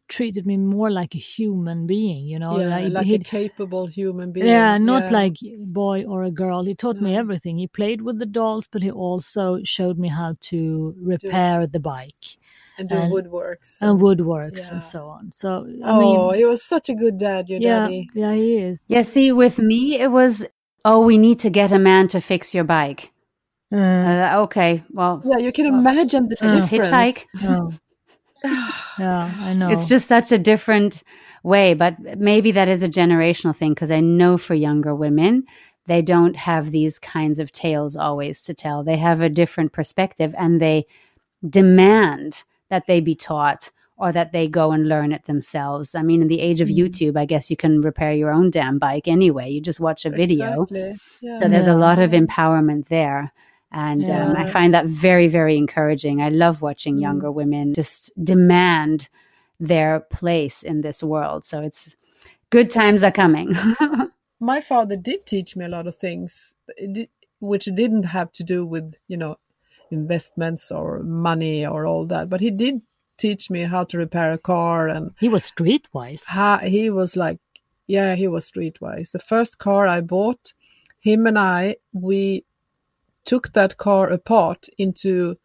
treated 0.08 0.46
me 0.46 0.58
more 0.58 0.90
like 0.90 1.14
a 1.16 1.18
human 1.20 1.86
being. 1.88 2.26
You 2.28 2.40
know, 2.40 2.60
yeah, 2.60 2.78
like, 2.88 2.94
a 2.96 3.04
he'd- 3.04 3.24
capable 3.26 3.86
human 3.88 4.32
being. 4.32 4.48
Yeah, 4.48 4.78
not 4.78 5.04
Yeah. 5.04 5.12
like 5.20 5.36
boy 5.60 6.06
or 6.06 6.24
a 6.24 6.32
girl. 6.32 6.64
He 6.64 6.76
taught 6.76 7.00
me 7.02 7.16
everything. 7.16 7.58
He 7.58 7.68
played 7.68 8.02
with 8.02 8.18
the 8.20 8.26
dolls, 8.26 8.68
but 8.72 8.82
he 8.84 8.92
also 8.92 9.60
showed 9.64 9.98
me 9.98 10.08
how 10.10 10.36
to 10.50 10.96
repair 11.02 11.68
the 11.68 11.80
bike 11.80 12.38
and 12.78 12.88
do 12.90 12.96
and- 12.96 13.12
woodworks 13.14 13.82
and 13.82 14.00
woodworks 14.00 14.58
Yeah. 14.60 14.74
and 14.74 14.84
so 14.84 15.08
on. 15.08 15.32
So 15.34 15.68
I 15.84 15.90
oh, 15.92 16.00
mean, 16.00 16.36
he 16.40 16.46
was 16.46 16.64
such 16.64 16.90
a 16.90 16.94
good 16.96 17.18
dad, 17.18 17.50
your 17.50 17.60
yeah, 17.60 17.80
daddy. 17.80 18.10
yeah, 18.14 18.34
he 18.34 18.58
is. 18.58 18.82
Yeah, 18.88 19.02
see, 19.02 19.32
with 19.32 19.58
me, 19.60 20.00
it 20.00 20.12
was, 20.12 20.46
oh, 20.86 21.02
we 21.02 21.18
need 21.18 21.40
to 21.40 21.50
get 21.50 21.72
a 21.72 21.80
man 21.80 22.08
to 22.10 22.22
fix 22.22 22.54
your 22.56 22.64
bike. 22.64 23.12
Uh, 23.74 23.76
Uh, 23.76 24.32
okay, 24.44 24.84
well, 24.94 25.22
Yeah, 25.26 25.40
you 25.40 25.52
can 25.52 25.66
imagine 25.66 26.30
the 26.30 26.36
just 26.36 26.70
difference. 26.70 26.88
hitchhike. 26.88 27.26
no. 27.44 27.72
yeah, 29.00 29.32
I 29.40 29.54
know. 29.54 29.70
It's 29.70 29.88
just 29.88 30.08
such 30.08 30.32
a 30.32 30.38
different 30.38 31.04
way, 31.44 31.74
but 31.74 32.00
maybe 32.18 32.52
that 32.52 32.68
is 32.68 32.84
a 32.84 32.90
generational 32.90 33.56
thing 33.56 33.74
because 33.74 33.92
I 33.92 34.00
know 34.00 34.38
for 34.38 34.54
younger 34.54 34.94
women, 34.96 35.46
they 35.86 36.02
don't 36.02 36.36
have 36.36 36.72
these 36.72 37.00
kinds 37.00 37.40
of 37.40 37.52
tales 37.52 37.96
always 37.96 38.44
to 38.44 38.54
tell. 38.54 38.84
They 38.84 38.98
have 38.98 39.22
a 39.22 39.30
different 39.30 39.72
perspective 39.72 40.36
and 40.38 40.62
they 40.62 40.86
demand 41.48 42.44
that 42.70 42.88
they 42.88 43.00
be 43.00 43.16
taught 43.16 43.72
or 43.96 44.12
that 44.12 44.32
they 44.32 44.48
go 44.48 44.72
and 44.72 44.88
learn 44.88 45.12
it 45.12 45.26
themselves. 45.26 45.96
I 45.96 46.04
mean, 46.04 46.22
in 46.22 46.28
the 46.28 46.42
age 46.42 46.62
of 46.62 46.68
Mm. 46.70 46.78
YouTube, 46.78 47.18
I 47.18 47.26
guess 47.26 47.50
you 47.50 47.58
can 47.58 47.82
repair 47.82 48.12
your 48.12 48.32
own 48.32 48.52
damn 48.52 48.78
bike 48.78 49.08
anyway. 49.08 49.50
You 49.50 49.62
just 49.62 49.80
watch 49.80 50.06
a 50.06 50.10
video. 50.10 50.64
Exactly. 50.64 50.98
Yeah. 51.22 51.40
So 51.40 51.48
there's 51.48 51.68
a 51.68 51.76
lot 51.76 52.00
of 52.00 52.12
empowerment 52.12 52.90
there. 52.90 53.32
And 53.72 54.10
um, 54.10 54.36
I 54.36 54.46
find 54.46 54.74
that 54.74 54.86
very, 54.86 55.28
very 55.28 55.58
encouraging. 55.58 56.22
I 56.22 56.30
love 56.30 56.62
watching 56.62 56.96
Mm. 56.98 57.02
younger 57.02 57.32
women 57.32 57.74
just 57.74 58.12
demand 58.24 59.10
their 59.60 60.00
place 60.00 60.64
in 60.64 60.82
this 60.82 61.04
world. 61.04 61.46
So 61.46 61.62
it's 61.62 61.96
good 62.50 62.70
times 62.70 63.04
are 63.04 63.12
coming. 63.12 63.56
my 64.40 64.60
father 64.62 64.96
did 64.96 65.26
teach 65.26 65.56
me 65.56 65.66
a 65.66 65.70
lot 65.70 65.88
of 65.88 65.96
things 65.96 66.54
which 67.40 67.66
didn't 67.66 68.04
have 68.04 68.32
to 68.34 68.44
do 68.44 68.66
with 68.66 68.96
you 69.08 69.18
know 69.18 69.38
investments 69.92 70.72
or 70.72 71.00
money 71.04 71.66
or 71.66 71.86
all 71.86 72.06
that 72.06 72.30
but 72.30 72.42
he 72.42 72.52
did 72.52 72.82
teach 73.18 73.50
me 73.50 73.62
how 73.64 73.84
to 73.84 73.98
repair 73.98 74.32
a 74.34 74.38
car 74.38 74.88
and 74.88 75.12
he 75.20 75.30
was 75.30 75.50
streetwise. 75.50 76.24
how 76.28 76.58
he 76.58 76.90
was 76.90 77.16
like 77.16 77.40
yeah 77.88 78.16
he 78.16 78.28
was 78.28 78.50
streetwise 78.52 79.12
the 79.12 79.20
first 79.20 79.58
car 79.58 79.88
i 79.88 80.02
bought 80.02 80.54
him 81.00 81.26
and 81.26 81.40
i 81.40 81.76
we 81.94 82.44
took 83.32 83.46
that 83.54 83.78
car 83.78 84.06
apart 84.20 84.62
into 84.78 85.36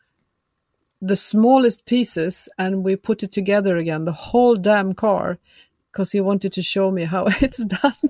the 1.10 1.16
smallest 1.16 1.84
pieces 1.84 2.48
and 2.56 2.84
we 2.84 2.94
put 2.96 3.22
it 3.22 3.32
together 3.32 3.76
again 3.76 4.04
the 4.04 4.12
whole 4.30 4.54
damn 4.56 4.92
car 4.94 5.38
because 5.90 6.12
he 6.12 6.20
wanted 6.20 6.52
to 6.52 6.62
show 6.62 6.90
me 6.90 7.04
how 7.04 7.24
it's 7.46 7.64
done. 7.64 8.02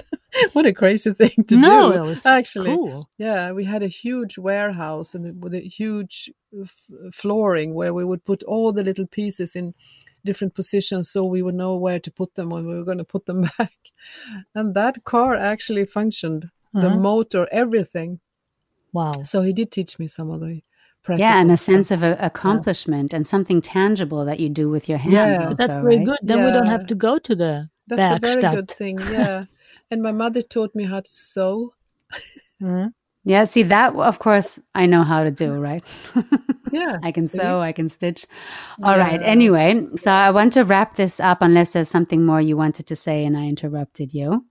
What 0.52 0.66
a 0.66 0.72
crazy 0.82 1.12
thing 1.20 1.44
to 1.48 1.56
no, 1.56 1.92
do 2.14 2.20
actually. 2.24 2.70
cool. 2.76 3.08
yeah 3.18 3.52
we 3.52 3.64
had 3.64 3.82
a 3.82 3.88
huge 4.02 4.34
warehouse 4.38 5.14
and 5.16 5.42
with 5.42 5.54
a 5.54 5.60
huge 5.80 6.30
f- 6.60 6.86
flooring 7.12 7.74
where 7.74 7.94
we 7.94 8.04
would 8.04 8.24
put 8.24 8.42
all 8.44 8.72
the 8.72 8.84
little 8.84 9.06
pieces 9.06 9.56
in 9.56 9.74
different 10.24 10.54
positions 10.54 11.10
so 11.10 11.24
we 11.24 11.42
would 11.42 11.54
know 11.62 11.74
where 11.84 11.98
to 12.00 12.10
put 12.10 12.34
them 12.36 12.48
when 12.50 12.66
we 12.68 12.74
were 12.76 12.84
going 12.90 12.98
to 13.04 13.12
put 13.14 13.24
them 13.26 13.42
back. 13.58 13.74
And 14.54 14.74
that 14.74 15.02
car 15.04 15.34
actually 15.34 15.86
functioned. 15.86 16.50
The 16.74 16.86
Uh-huh. 16.88 16.96
motor 17.10 17.44
everything 17.52 18.20
Wow. 18.92 19.12
so 19.22 19.42
he 19.42 19.52
did 19.52 19.70
teach 19.70 19.98
me 19.98 20.06
some 20.06 20.30
of 20.30 20.40
the 20.40 20.62
practical 21.02 21.28
yeah, 21.28 21.40
and 21.40 21.50
a 21.50 21.56
stuff. 21.56 21.74
sense 21.74 21.90
of 21.90 22.02
a, 22.02 22.16
accomplishment 22.20 23.12
and 23.12 23.26
something 23.26 23.60
tangible 23.60 24.24
that 24.24 24.38
you 24.38 24.48
do 24.48 24.68
with 24.70 24.88
your 24.88 24.98
hands. 24.98 25.14
Yeah. 25.38 25.46
also, 25.48 25.54
That's 25.56 25.76
very 25.76 25.96
right? 25.98 26.06
good. 26.06 26.18
Then 26.22 26.44
we 26.44 26.50
don't 26.52 26.66
have 26.66 26.86
to 26.86 26.94
go 26.94 27.18
to 27.18 27.34
the 27.34 27.68
that's 27.88 28.16
a 28.16 28.20
very 28.26 28.40
good 28.42 28.70
thing 28.70 28.96
yeah 29.10 29.44
and 29.90 30.00
my 30.02 30.12
mother 30.12 30.40
taught 30.40 30.72
me 30.74 30.84
how 30.84 31.00
to 31.00 31.10
sew 31.10 31.74
Mhm. 32.62 32.92
Yeah, 33.24 33.44
see 33.44 33.62
that 33.64 33.94
of 33.94 34.18
course 34.18 34.58
I 34.74 34.86
know 34.86 35.02
how 35.04 35.24
to 35.24 35.30
do, 35.30 35.52
right? 35.68 35.84
yeah 36.72 36.98
I 37.02 37.12
can 37.12 37.26
see? 37.26 37.38
sew, 37.38 37.60
I 37.60 37.72
can 37.72 37.88
stitch. 37.88 38.26
All 38.82 38.96
right. 38.98 39.20
Yeah. 39.20 39.26
Anyway, 39.26 39.86
so 39.96 40.10
I 40.10 40.30
want 40.30 40.52
to 40.54 40.64
wrap 40.64 40.94
this 40.96 41.20
up 41.20 41.38
unless 41.42 41.72
there's 41.72 41.88
something 41.88 42.24
more 42.24 42.40
you 42.40 42.56
wanted 42.56 42.86
to 42.88 42.96
say 42.96 43.24
and 43.24 43.36
I 43.36 43.46
interrupted 43.46 44.12
you. 44.14 44.44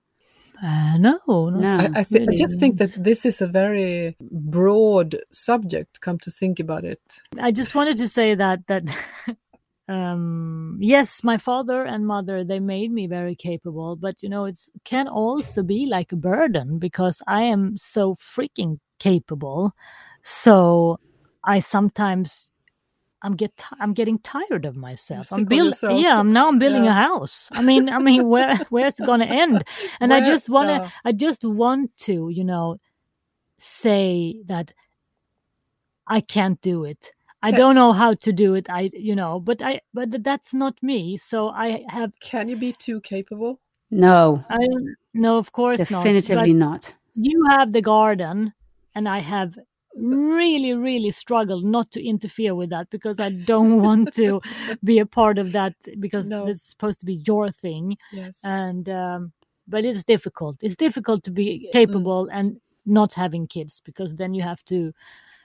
Uh, 0.63 0.97
no, 0.97 1.19
No. 1.27 1.75
I, 1.77 1.89
I, 1.95 2.03
th- 2.03 2.29
I 2.29 2.35
just 2.35 2.59
think 2.59 2.77
that 2.77 2.91
this 3.03 3.25
is 3.25 3.41
a 3.41 3.47
very 3.47 4.15
broad 4.21 5.17
subject. 5.31 5.99
Come 6.01 6.19
to 6.19 6.29
think 6.29 6.59
about 6.59 6.85
it, 6.85 7.01
I 7.39 7.51
just 7.51 7.73
wanted 7.73 7.97
to 7.97 8.07
say 8.07 8.35
that 8.35 8.67
that 8.67 8.83
um 9.89 10.77
yes 10.79 11.23
my 11.23 11.37
father 11.37 11.83
and 11.83 12.05
mother 12.05 12.43
they 12.43 12.59
made 12.59 12.91
me 12.91 13.07
very 13.07 13.35
capable 13.35 13.95
but 13.95 14.21
you 14.21 14.29
know 14.29 14.45
it 14.45 14.57
can 14.85 15.07
also 15.07 15.63
be 15.63 15.85
like 15.87 16.11
a 16.11 16.15
burden 16.15 16.77
because 16.77 17.21
i 17.27 17.41
am 17.41 17.75
so 17.75 18.15
freaking 18.15 18.77
capable 18.99 19.71
so 20.21 20.95
i 21.43 21.57
sometimes 21.59 22.50
i'm 23.21 23.35
get 23.35 23.63
i'm 23.79 23.93
getting 23.93 24.17
tired 24.19 24.65
of 24.65 24.75
myself 24.75 25.31
i'm 25.31 25.41
of 25.41 25.49
building 25.49 25.97
yeah 25.99 26.19
i'm 26.19 26.31
now 26.31 26.47
i'm 26.47 26.59
building 26.59 26.85
Yeah. 26.85 26.91
a 26.91 26.93
house 26.93 27.49
i 27.51 27.61
mean 27.61 27.89
i 27.89 27.99
mean 27.99 28.27
where 28.27 28.55
where's 28.69 28.99
it 28.99 29.05
gonna 29.05 29.25
end 29.25 29.63
and 29.99 30.13
i 30.13 30.21
just 30.21 30.49
want 30.49 30.69
to 30.69 30.73
yeah. 30.73 30.89
i 31.05 31.11
just 31.11 31.43
want 31.43 31.95
to 31.99 32.29
you 32.29 32.43
know 32.43 32.77
say 33.57 34.41
that 34.45 34.73
i 36.07 36.19
can't 36.19 36.59
do 36.61 36.83
it 36.83 37.11
i 37.43 37.51
don't 37.51 37.75
know 37.75 37.91
how 37.91 38.13
to 38.15 38.31
do 38.31 38.55
it 38.55 38.69
i 38.69 38.89
you 38.93 39.15
know 39.15 39.39
but 39.39 39.61
i 39.61 39.79
but 39.93 40.23
that's 40.23 40.53
not 40.53 40.75
me 40.81 41.17
so 41.17 41.49
i 41.49 41.83
have 41.89 42.11
Can 42.21 42.47
you 42.49 42.55
be 42.55 42.73
too 42.73 43.01
capable? 43.01 43.59
No, 43.93 44.43
i 44.49 44.57
no 45.13 45.37
of 45.37 45.51
course 45.51 45.79
definitively 45.79 46.53
not 46.53 46.69
not. 46.69 46.93
you 47.15 47.45
have 47.49 47.71
the 47.71 47.81
garden 47.81 48.53
and 48.95 49.07
i 49.07 49.19
have 49.19 49.57
really 49.95 50.73
really 50.73 51.11
struggled 51.11 51.63
not 51.65 51.91
to 51.91 52.01
interfere 52.03 52.55
with 52.55 52.69
that 52.69 52.89
because 52.89 53.19
i 53.19 53.29
don't 53.29 53.81
want 53.81 54.13
to 54.13 54.39
be 54.83 54.99
a 54.99 55.05
part 55.05 55.37
of 55.37 55.51
that 55.51 55.73
because 55.99 56.29
No. 56.29 56.47
it's 56.47 56.63
supposed 56.63 56.99
to 57.01 57.05
be 57.05 57.21
your 57.27 57.49
thing 57.51 57.97
Yes. 58.13 58.39
and 58.43 58.87
um, 58.89 59.31
but 59.67 59.83
it's 59.85 60.03
difficult 60.03 60.57
it's 60.61 60.75
difficult 60.77 61.23
to 61.23 61.31
be 61.31 61.69
capable 61.73 62.29
and 62.31 62.59
not 62.85 63.13
having 63.13 63.47
kids 63.47 63.81
because 63.83 64.15
then 64.15 64.33
you 64.33 64.41
have 64.43 64.63
to 64.65 64.93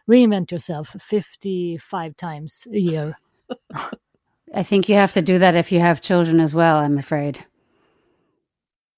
reinvent 0.09 0.50
yourself 0.52 0.94
55 1.00 2.16
times 2.16 2.66
a 2.72 2.78
year 2.78 3.14
I 4.54 4.62
think 4.62 4.88
you 4.88 4.94
have 4.94 5.12
to 5.14 5.22
do 5.22 5.38
that 5.40 5.56
if 5.56 5.72
you 5.72 5.80
have 5.80 6.00
children 6.00 6.38
as 6.38 6.54
well, 6.54 6.76
I'm 6.76 6.98
afraid. 6.98 7.44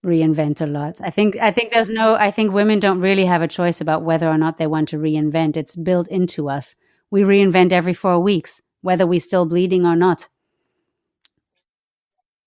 Reinvent 0.04 0.60
a 0.60 0.66
lot. 0.66 1.00
I 1.02 1.10
think 1.10 1.36
I 1.36 1.50
think 1.50 1.72
there's 1.72 1.90
no 1.90 2.14
I 2.14 2.30
think 2.30 2.52
women 2.52 2.78
don't 2.78 3.00
really 3.00 3.24
have 3.24 3.42
a 3.42 3.48
choice 3.48 3.80
about 3.80 4.04
whether 4.04 4.28
or 4.28 4.38
not 4.38 4.56
they 4.56 4.66
want 4.66 4.88
to 4.90 4.96
reinvent. 4.96 5.56
It's 5.56 5.74
built 5.74 6.08
into 6.08 6.48
us. 6.48 6.76
We 7.10 7.22
reinvent 7.22 7.72
every 7.72 7.94
4 7.94 8.20
weeks, 8.20 8.60
whether 8.80 9.06
we're 9.06 9.20
still 9.20 9.46
bleeding 9.46 9.84
or 9.84 9.96
not. 9.96 10.28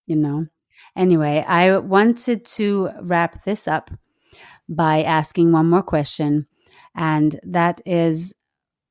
You 0.05 0.15
know. 0.15 0.47
Anyway, 0.95 1.43
I 1.47 1.77
wanted 1.77 2.45
to 2.45 2.89
wrap 3.01 3.43
this 3.43 3.67
up 3.67 3.91
by 4.69 5.03
asking 5.03 5.51
one 5.51 5.69
more 5.69 5.83
question 5.83 6.47
and 6.95 7.39
that 7.43 7.81
is 7.85 8.33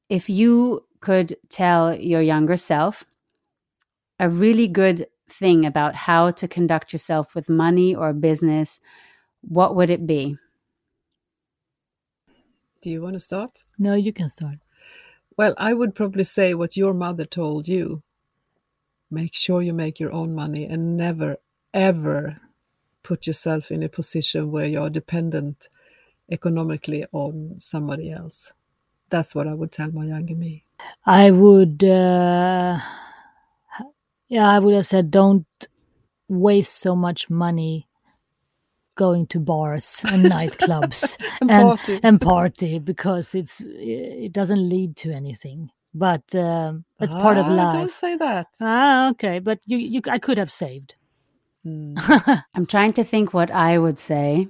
if 0.09 0.29
you 0.29 0.85
could 1.01 1.37
tell 1.49 1.94
your 1.94 2.20
younger 2.20 2.57
self 2.57 3.05
a 4.18 4.29
really 4.29 4.68
good 4.68 5.07
thing 5.33 5.66
about 5.66 5.95
how 5.95 6.31
to 6.33 6.49
conduct 6.49 6.93
yourself 6.93 7.35
with 7.35 7.49
money 7.49 7.95
or 7.95 8.12
business, 8.12 8.81
what 9.43 9.75
would 9.77 9.90
it 9.90 10.07
be? 10.07 10.37
Do 12.83 12.90
you 12.90 13.03
want 13.03 13.14
to 13.14 13.21
start? 13.21 13.62
no 13.79 13.95
you 13.95 14.12
can 14.12 14.29
start 14.29 14.59
Well, 15.37 15.55
I 15.59 15.73
would 15.75 15.95
probably 15.95 16.25
say 16.25 16.55
what 16.55 16.77
your 16.77 16.95
mother 16.95 17.25
told 17.25 17.69
you. 17.69 18.03
Make 19.11 19.35
sure 19.35 19.62
you 19.62 19.73
make 19.73 19.99
your 19.99 20.12
own 20.12 20.35
money 20.35 20.64
and 20.64 20.97
never, 20.97 21.38
ever 21.75 22.37
put 23.03 23.27
yourself 23.27 23.71
in 23.71 23.83
a 23.83 23.88
position 23.88 24.51
where 24.51 24.66
you're 24.66 24.90
dependent 24.90 25.69
economically 26.31 27.05
on 27.12 27.59
somebody 27.59 28.11
else. 28.11 28.53
That's 29.09 29.35
what 29.35 29.49
I 29.49 29.55
would 29.55 29.73
tell 29.73 29.90
my 29.90 30.07
younger 30.07 30.35
me. 30.35 30.64
i 31.07 31.31
would 31.31 31.83
uh, 31.85 32.79
yeah 34.31 34.49
i 34.49 34.59
would 34.59 34.73
have 34.75 34.87
said 34.87 35.11
don't 35.11 35.45
waste 36.29 36.79
so 36.81 36.97
much 36.97 37.29
money 37.29 37.85
going 38.97 39.27
to 39.27 39.38
bars 39.40 40.03
and 40.09 40.31
nightclubs 40.31 41.19
And 41.40 41.51
and 41.51 41.61
party. 41.66 42.01
and 42.03 42.21
party 42.21 42.79
because 42.79 43.35
it's 43.35 43.61
it 43.66 44.33
doesn't 44.33 44.69
lead 44.69 44.97
to 45.03 45.11
anything 45.12 45.71
but 45.95 46.23
um, 46.35 46.85
it's 47.01 47.14
part 47.14 47.37
of 47.37 47.47
Ah, 47.47 47.55
life 47.55 47.73
Don't 47.73 47.90
say 47.90 48.16
that. 48.16 48.47
ah 48.62 49.11
okay 49.11 49.38
but 49.40 49.59
you 49.66 49.77
you 49.79 50.01
i 50.09 50.19
could 50.19 50.38
have 50.38 50.51
saved 50.53 50.95
Hmm. 51.62 51.93
I'm 52.55 52.64
trying 52.64 52.95
to 52.95 53.05
think 53.05 53.35
what 53.35 53.51
I 53.51 53.77
would 53.77 53.99
say. 53.99 54.49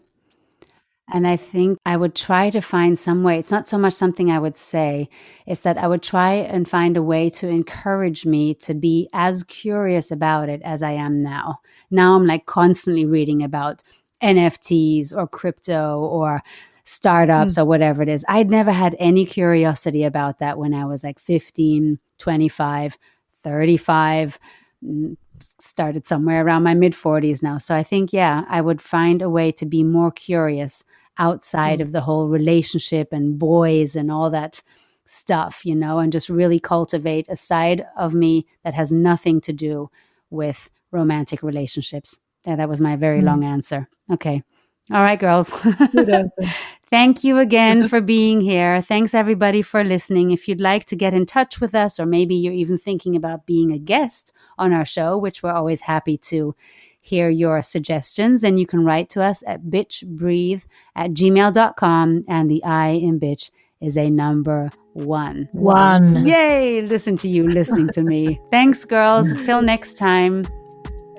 And 1.12 1.26
I 1.26 1.36
think 1.36 1.78
I 1.84 1.96
would 1.96 2.14
try 2.14 2.50
to 2.50 2.60
find 2.60 2.98
some 2.98 3.22
way. 3.22 3.38
It's 3.38 3.50
not 3.50 3.68
so 3.68 3.78
much 3.78 3.94
something 3.94 4.30
I 4.30 4.38
would 4.38 4.56
say, 4.56 5.08
it's 5.46 5.62
that 5.62 5.78
I 5.78 5.86
would 5.86 6.02
try 6.02 6.34
and 6.34 6.68
find 6.68 6.96
a 6.96 7.02
way 7.02 7.30
to 7.30 7.48
encourage 7.48 8.24
me 8.24 8.54
to 8.54 8.74
be 8.74 9.08
as 9.12 9.42
curious 9.44 10.10
about 10.10 10.48
it 10.48 10.62
as 10.62 10.82
I 10.82 10.92
am 10.92 11.22
now. 11.22 11.60
Now 11.90 12.14
I'm 12.14 12.26
like 12.26 12.46
constantly 12.46 13.04
reading 13.04 13.42
about 13.42 13.82
NFTs 14.22 15.16
or 15.16 15.26
crypto 15.26 15.98
or 15.98 16.42
startups 16.84 17.58
or 17.58 17.64
whatever 17.64 18.02
it 18.02 18.08
is. 18.08 18.24
I'd 18.28 18.50
never 18.50 18.72
had 18.72 18.96
any 18.98 19.24
curiosity 19.24 20.04
about 20.04 20.38
that 20.38 20.58
when 20.58 20.74
I 20.74 20.84
was 20.84 21.04
like 21.04 21.18
15, 21.18 21.98
25, 22.18 22.98
35 23.42 24.38
mm, 24.84 25.16
started 25.58 26.06
somewhere 26.06 26.44
around 26.44 26.62
my 26.62 26.74
mid 26.74 26.92
40s 26.92 27.42
now. 27.42 27.58
So 27.58 27.74
I 27.74 27.82
think, 27.82 28.12
yeah, 28.12 28.44
I 28.48 28.60
would 28.60 28.80
find 28.80 29.22
a 29.22 29.30
way 29.30 29.52
to 29.52 29.66
be 29.66 29.82
more 29.82 30.10
curious 30.10 30.84
outside 31.20 31.80
of 31.80 31.92
the 31.92 32.00
whole 32.00 32.26
relationship 32.26 33.12
and 33.12 33.38
boys 33.38 33.94
and 33.94 34.10
all 34.10 34.30
that 34.30 34.62
stuff, 35.04 35.64
you 35.64 35.76
know, 35.76 35.98
and 35.98 36.12
just 36.12 36.28
really 36.28 36.58
cultivate 36.58 37.28
a 37.28 37.36
side 37.36 37.86
of 37.96 38.14
me 38.14 38.46
that 38.64 38.74
has 38.74 38.90
nothing 38.90 39.40
to 39.42 39.52
do 39.52 39.90
with 40.30 40.70
romantic 40.90 41.42
relationships. 41.42 42.18
Yeah, 42.46 42.56
that 42.56 42.68
was 42.68 42.80
my 42.80 42.96
very 42.96 43.20
mm. 43.20 43.24
long 43.24 43.44
answer. 43.44 43.88
Okay. 44.10 44.42
All 44.90 45.02
right, 45.02 45.20
girls. 45.20 45.50
Thank 46.86 47.22
you 47.22 47.38
again 47.38 47.86
for 47.92 48.00
being 48.00 48.40
here. 48.40 48.82
Thanks, 48.82 49.14
everybody, 49.14 49.62
for 49.62 49.84
listening. 49.84 50.32
If 50.32 50.48
you'd 50.48 50.60
like 50.60 50.84
to 50.86 50.96
get 50.96 51.14
in 51.14 51.26
touch 51.26 51.60
with 51.60 51.74
us, 51.74 52.00
or 52.00 52.06
maybe 52.06 52.34
you're 52.34 52.52
even 52.52 52.78
thinking 52.78 53.14
about 53.14 53.46
being 53.46 53.70
a 53.70 53.78
guest 53.78 54.32
on 54.58 54.72
our 54.72 54.84
show, 54.84 55.16
which 55.16 55.42
we're 55.42 55.52
always 55.52 55.82
happy 55.82 56.18
to 56.18 56.56
hear 57.00 57.28
your 57.30 57.62
suggestions, 57.62 58.44
and 58.44 58.58
you 58.58 58.66
can 58.66 58.84
write 58.84 59.08
to 59.10 59.22
us 59.22 59.42
at 59.46 59.64
bitchbreathe 59.64 60.64
at 60.96 61.10
gmail.com. 61.12 62.24
And 62.28 62.50
the 62.50 62.62
I 62.64 62.90
in 62.90 63.18
bitch 63.18 63.50
is 63.80 63.96
a 63.96 64.10
number 64.10 64.70
one. 64.92 65.48
One. 65.52 66.26
Yay! 66.26 66.82
Listen 66.82 67.16
to 67.18 67.28
you 67.28 67.44
listening 67.44 67.88
to 67.90 68.02
me. 68.02 68.40
Thanks, 68.50 68.84
girls. 68.84 69.28
Till 69.44 69.62
next 69.62 69.94
time. 69.94 70.44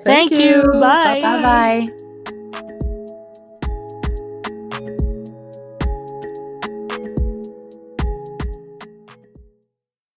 Thank, 0.04 0.30
Thank 0.30 0.32
you. 0.32 0.38
you. 0.38 0.62
Bye. 0.80 1.20
Bye 1.20 1.42
bye. 1.42 2.11